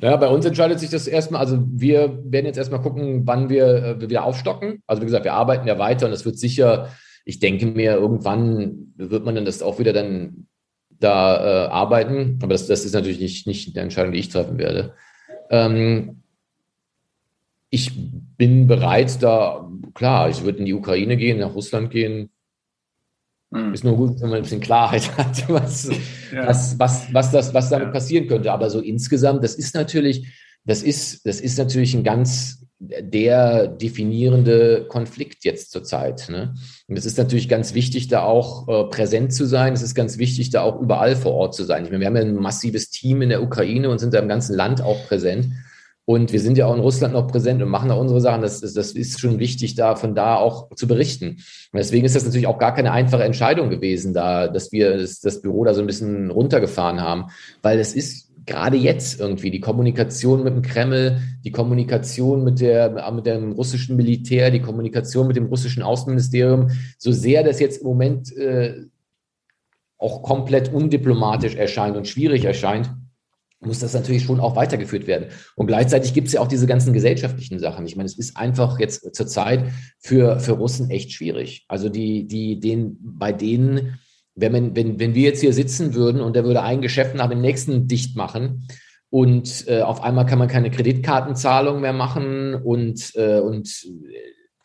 [0.00, 3.66] Naja, bei uns entscheidet sich das erstmal, also wir werden jetzt erstmal gucken, wann wir
[3.66, 4.82] äh, wieder aufstocken.
[4.86, 6.90] Also wie gesagt, wir arbeiten ja weiter und es wird sicher,
[7.24, 10.46] ich denke mir, irgendwann wird man dann das auch wieder dann
[10.90, 12.38] da äh, arbeiten.
[12.42, 14.94] Aber das, das ist natürlich nicht, nicht eine Entscheidung, die ich treffen werde.
[15.50, 16.22] Ähm,
[17.70, 17.92] ich
[18.36, 22.30] bin bereit, da, klar, ich würde in die Ukraine gehen, nach Russland gehen.
[23.54, 23.72] Mhm.
[23.72, 25.88] Ist nur gut, wenn man ein bisschen Klarheit hat, was,
[26.32, 26.46] ja.
[26.46, 27.92] was, was, was, das, was damit ja.
[27.92, 28.52] passieren könnte.
[28.52, 30.26] Aber so insgesamt, das ist natürlich,
[30.64, 36.28] das ist, das ist natürlich ein ganz der definierende Konflikt jetzt zurzeit.
[36.28, 36.54] Ne?
[36.88, 39.72] Und es ist natürlich ganz wichtig, da auch äh, präsent zu sein.
[39.72, 41.84] Es ist ganz wichtig, da auch überall vor Ort zu sein.
[41.84, 44.28] Ich meine, wir haben ja ein massives Team in der Ukraine und sind da im
[44.28, 45.46] ganzen Land auch präsent.
[46.06, 48.42] Und wir sind ja auch in Russland noch präsent und machen da unsere Sachen.
[48.42, 51.28] Das, das, das ist schon wichtig, da von da auch zu berichten.
[51.28, 55.20] Und deswegen ist das natürlich auch gar keine einfache Entscheidung gewesen, da, dass wir das,
[55.20, 57.26] das Büro da so ein bisschen runtergefahren haben,
[57.62, 63.10] weil es ist gerade jetzt irgendwie die Kommunikation mit dem Kreml, die Kommunikation mit, der,
[63.10, 67.86] mit dem russischen Militär, die Kommunikation mit dem russischen Außenministerium, so sehr das jetzt im
[67.86, 68.84] Moment äh,
[69.96, 72.90] auch komplett undiplomatisch erscheint und schwierig erscheint,
[73.66, 75.26] muss das natürlich schon auch weitergeführt werden.
[75.56, 77.86] Und gleichzeitig gibt es ja auch diese ganzen gesellschaftlichen Sachen.
[77.86, 79.66] Ich meine, es ist einfach jetzt zur Zeit
[79.98, 81.64] für, für Russen echt schwierig.
[81.68, 83.98] Also die, die, den, bei denen,
[84.34, 87.28] wenn, man, wenn, wenn wir jetzt hier sitzen würden und der würde ein Geschäft nach
[87.28, 88.66] dem nächsten dicht machen
[89.10, 93.86] und äh, auf einmal kann man keine Kreditkartenzahlung mehr machen und, äh, und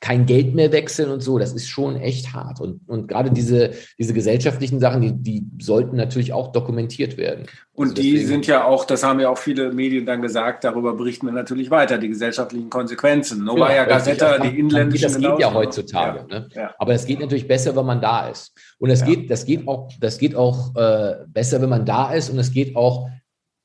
[0.02, 2.62] kein Geld mehr wechseln und so, das ist schon echt hart.
[2.62, 7.48] Und, und gerade diese, diese gesellschaftlichen Sachen, die, die sollten natürlich auch dokumentiert werden.
[7.74, 10.64] Und also die deswegen, sind ja auch, das haben ja auch viele Medien dann gesagt,
[10.64, 13.44] darüber berichten wir natürlich weiter, die gesellschaftlichen Konsequenzen.
[13.44, 15.04] Novaya genau, Gazeta, die inländischen.
[15.04, 16.26] Das geht ja heutzutage.
[16.30, 16.50] Ja, ne?
[16.54, 16.74] ja.
[16.78, 18.54] Aber es geht natürlich besser, wenn man da ist.
[18.78, 19.08] Und das ja.
[19.08, 22.30] geht, das geht auch, das geht auch äh, besser, wenn man da ist.
[22.30, 23.10] Und es geht auch,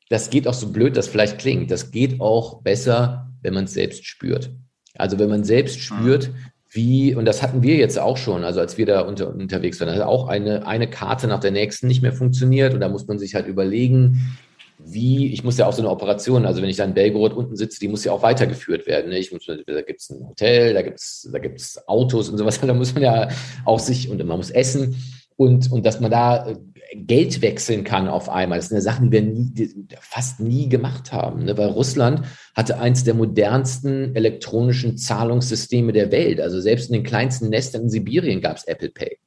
[0.09, 3.75] das geht auch so blöd, das vielleicht klingt, das geht auch besser, wenn man es
[3.75, 4.51] selbst spürt.
[4.97, 6.31] Also wenn man selbst spürt,
[6.71, 9.89] wie, und das hatten wir jetzt auch schon, also als wir da unter, unterwegs waren,
[9.89, 13.19] also auch eine, eine Karte nach der nächsten nicht mehr funktioniert und da muss man
[13.19, 14.37] sich halt überlegen,
[14.79, 17.57] wie, ich muss ja auch so eine Operation, also wenn ich da in Belgorod unten
[17.57, 19.11] sitze, die muss ja auch weitergeführt werden.
[19.11, 19.19] Ne?
[19.19, 22.61] Ich muss, da gibt es ein Hotel, da gibt es da gibt's Autos und sowas,
[22.67, 23.29] da muss man ja
[23.65, 24.97] auch sich, und man muss essen
[25.37, 26.57] und, und dass man da äh,
[26.97, 28.59] Geld wechseln kann auf einmal.
[28.59, 31.45] Das sind ja Sachen, die wir nie, die fast nie gemacht haben.
[31.45, 31.57] Ne?
[31.59, 32.23] Weil Russland
[32.55, 36.41] hatte eins der modernsten elektronischen Zahlungssysteme der Welt.
[36.41, 39.19] Also selbst in den kleinsten Nestern in Sibirien gab es Apple Pay.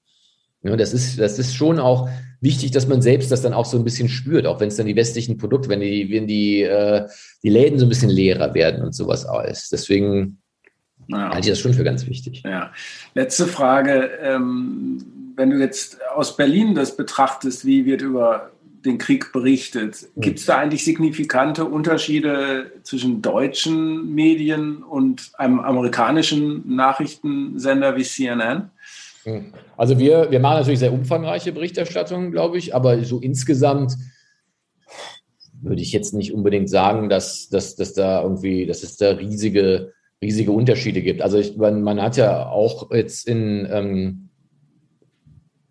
[0.64, 2.10] Ja, das, ist, das ist schon auch
[2.42, 4.88] wichtig, dass man selbst das dann auch so ein bisschen spürt, auch wenn es dann
[4.88, 7.08] die westlichen Produkte, wenn die, wenn die, äh,
[7.44, 9.70] die Läden so ein bisschen leerer werden und sowas alles.
[9.70, 10.40] Deswegen
[11.08, 11.30] ja.
[11.30, 12.44] halte ich das schon für ganz wichtig.
[12.44, 12.72] Ja.
[13.14, 14.10] Letzte Frage.
[14.22, 18.52] Ähm wenn du jetzt aus Berlin das betrachtest, wie wird über
[18.84, 20.22] den Krieg berichtet, hm.
[20.22, 28.72] gibt es da eigentlich signifikante Unterschiede zwischen deutschen Medien und einem amerikanischen Nachrichtensender wie CNN?
[29.24, 29.54] Hm.
[29.78, 33.96] Also wir, wir machen natürlich sehr umfangreiche Berichterstattung, glaube ich, aber so insgesamt
[35.62, 39.94] würde ich jetzt nicht unbedingt sagen, dass, dass, dass da irgendwie, dass es da riesige,
[40.22, 41.22] riesige Unterschiede gibt.
[41.22, 44.27] Also ich, man, man hat ja auch jetzt in ähm,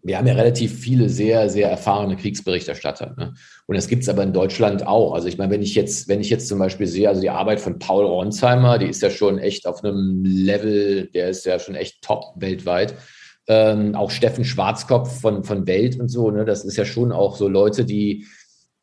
[0.06, 3.14] wir haben ja relativ viele sehr, sehr erfahrene Kriegsberichterstatter.
[3.18, 3.34] Ne?
[3.66, 5.14] Und das gibt es aber in Deutschland auch.
[5.14, 7.60] Also ich meine, wenn ich jetzt, wenn ich jetzt zum Beispiel sehe, also die Arbeit
[7.60, 11.74] von Paul Ronsheimer, die ist ja schon echt auf einem Level, der ist ja schon
[11.74, 12.94] echt top weltweit.
[13.48, 16.44] Ähm, auch Steffen Schwarzkopf von, von Welt und so, ne?
[16.44, 18.26] das ist ja schon auch so Leute, die,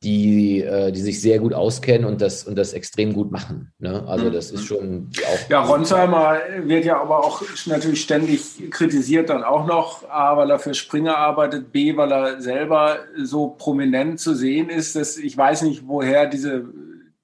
[0.04, 3.72] die, äh, die sich sehr gut auskennen und das, und das extrem gut machen.
[3.80, 4.04] Ne?
[4.08, 5.50] Also das ist schon auch.
[5.50, 10.60] Ja, Ronsheimer wird ja aber auch natürlich ständig kritisiert dann auch noch, A, weil er
[10.60, 15.62] für Springer arbeitet, B, weil er selber so prominent zu sehen ist, dass ich weiß
[15.64, 16.66] nicht, woher diese,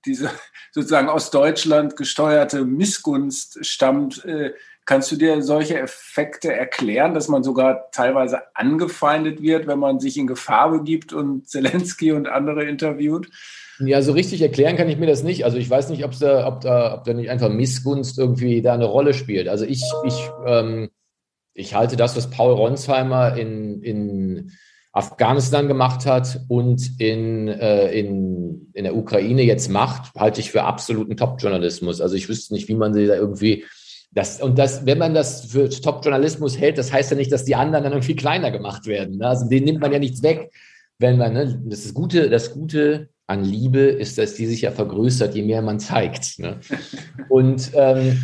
[0.05, 0.31] diese
[0.71, 4.23] sozusagen aus Deutschland gesteuerte Missgunst stammt.
[4.25, 4.53] Äh,
[4.89, 10.17] Kannst du dir solche Effekte erklären, dass man sogar teilweise angefeindet wird, wenn man sich
[10.17, 13.29] in Gefahr begibt und Zelensky und andere interviewt?
[13.77, 15.45] Ja, so richtig erklären kann ich mir das nicht.
[15.45, 18.85] Also ich weiß nicht, da, ob, da, ob da nicht einfach Missgunst irgendwie da eine
[18.85, 19.47] Rolle spielt.
[19.47, 20.89] Also ich, ich, ähm,
[21.53, 24.53] ich halte das, was Paul Ronsheimer in, in
[24.91, 30.63] Afghanistan gemacht hat und in, äh, in, in der Ukraine jetzt macht, halte ich für
[30.63, 32.01] absoluten Top-Journalismus.
[32.01, 33.65] Also ich wüsste nicht, wie man sie da irgendwie
[34.11, 37.55] das, und das, wenn man das für Top-Journalismus hält, das heißt ja nicht, dass die
[37.55, 39.17] anderen dann irgendwie kleiner gemacht werden.
[39.17, 39.27] Ne?
[39.27, 40.51] Also denen nimmt man ja nichts weg.
[40.97, 44.71] Wenn man, ne, das, ist Gute, das Gute an Liebe ist, dass die sich ja
[44.71, 46.39] vergrößert, je mehr man zeigt.
[46.39, 46.59] Ne?
[47.29, 48.19] Und ähm,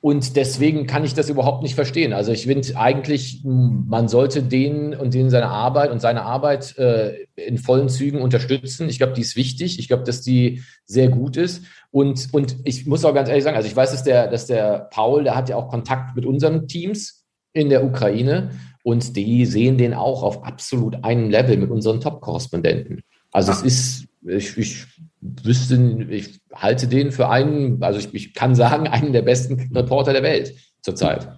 [0.00, 2.12] Und deswegen kann ich das überhaupt nicht verstehen.
[2.12, 7.26] Also ich finde eigentlich, man sollte den und den seine Arbeit und seine Arbeit äh,
[7.34, 8.88] in vollen Zügen unterstützen.
[8.88, 9.80] Ich glaube, die ist wichtig.
[9.80, 11.64] Ich glaube, dass die sehr gut ist.
[11.90, 14.88] Und, und ich muss auch ganz ehrlich sagen, also ich weiß, dass der, dass der
[14.92, 18.50] Paul, der hat ja auch Kontakt mit unseren Teams in der Ukraine
[18.84, 23.02] und die sehen den auch auf absolut einem Level mit unseren Top-Korrespondenten.
[23.38, 24.86] Also es ist, ich, ich
[25.20, 25.76] wüsste,
[26.10, 30.24] ich halte den für einen, also ich, ich kann sagen, einen der besten Reporter der
[30.24, 31.28] Welt zurzeit.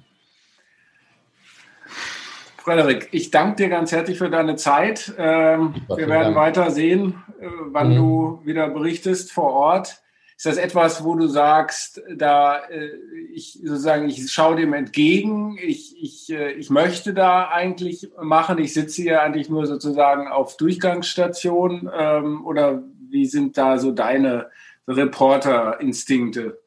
[2.56, 5.12] Frederik, ich danke dir ganz herzlich für deine Zeit.
[5.18, 7.96] Ähm, wir werden weiter sehen, äh, wann mhm.
[7.96, 10.00] du wieder berichtest vor Ort.
[10.40, 12.88] Ist das etwas, wo du sagst, da äh,
[13.34, 18.72] ich sozusagen, ich schaue dem entgegen, ich, ich, äh, ich möchte da eigentlich machen, ich
[18.72, 24.46] sitze hier eigentlich nur sozusagen auf Durchgangsstation ähm, oder wie sind da so deine
[24.88, 26.58] Reporter-Instinkte?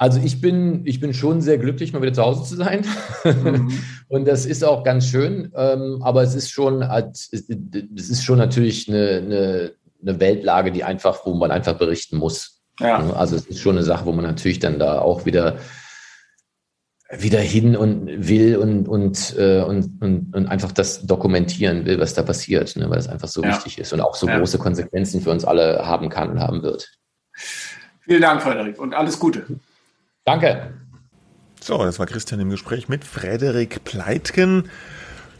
[0.00, 2.84] Also ich bin, ich bin schon sehr glücklich, mal wieder zu Hause zu sein.
[3.22, 3.70] Mhm.
[4.08, 5.52] Und das ist auch ganz schön.
[5.54, 9.72] Ähm, aber es ist schon, es ist schon natürlich eine, eine,
[10.02, 12.59] eine Weltlage, die einfach, wo man einfach berichten muss.
[12.80, 13.12] Ja.
[13.12, 15.58] Also es ist schon eine Sache, wo man natürlich dann da auch wieder
[17.12, 22.14] wieder hin und will und, und, äh, und, und, und einfach das dokumentieren will, was
[22.14, 23.48] da passiert, ne, weil es einfach so ja.
[23.48, 24.38] wichtig ist und auch so ja.
[24.38, 26.88] große Konsequenzen für uns alle haben kann und haben wird.
[28.02, 29.44] Vielen Dank, Frederik, und alles Gute.
[30.24, 30.72] Danke.
[31.60, 34.70] So, das war Christian im Gespräch mit Frederik Pleitgen.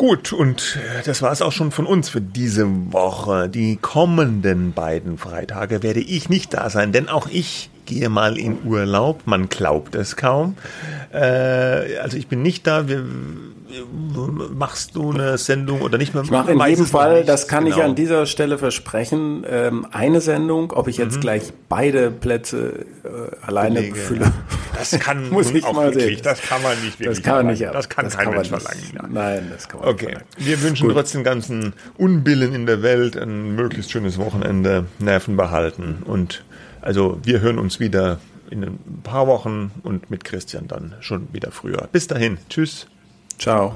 [0.00, 3.50] Gut, und äh, das war es auch schon von uns für diese Woche.
[3.50, 8.64] Die kommenden beiden Freitage werde ich nicht da sein, denn auch ich gehe mal in
[8.64, 9.26] Urlaub.
[9.26, 10.56] Man glaubt es kaum.
[11.12, 12.88] Äh, also ich bin nicht da.
[12.88, 13.04] Wir,
[14.54, 16.22] machst du eine Sendung oder nicht mehr?
[16.22, 17.76] Ich mache in jedem Fall, das kann genau.
[17.76, 20.72] ich an dieser Stelle versprechen, ähm, eine Sendung.
[20.72, 21.20] Ob ich jetzt mhm.
[21.20, 23.94] gleich beide Plätze äh, alleine Belege.
[23.94, 24.32] befülle,
[24.76, 26.20] das kann muss ich mal wirklich, sehen.
[26.22, 27.22] Das kann man nicht wirklich.
[27.22, 27.62] Das kann nicht.
[27.62, 29.12] Das kann das kein kann Mensch verlangen.
[29.12, 30.06] Nein, das kann man okay.
[30.06, 30.16] nicht.
[30.16, 30.24] Okay.
[30.38, 30.96] Wir wünschen Gut.
[30.96, 36.44] trotzdem ganzen Unbillen in der Welt ein möglichst schönes Wochenende, Nerven behalten und
[36.82, 38.18] also wir hören uns wieder
[38.50, 41.88] in ein paar Wochen und mit Christian dann schon wieder früher.
[41.92, 42.38] Bis dahin.
[42.48, 42.86] Tschüss.
[43.40, 43.74] Ciao.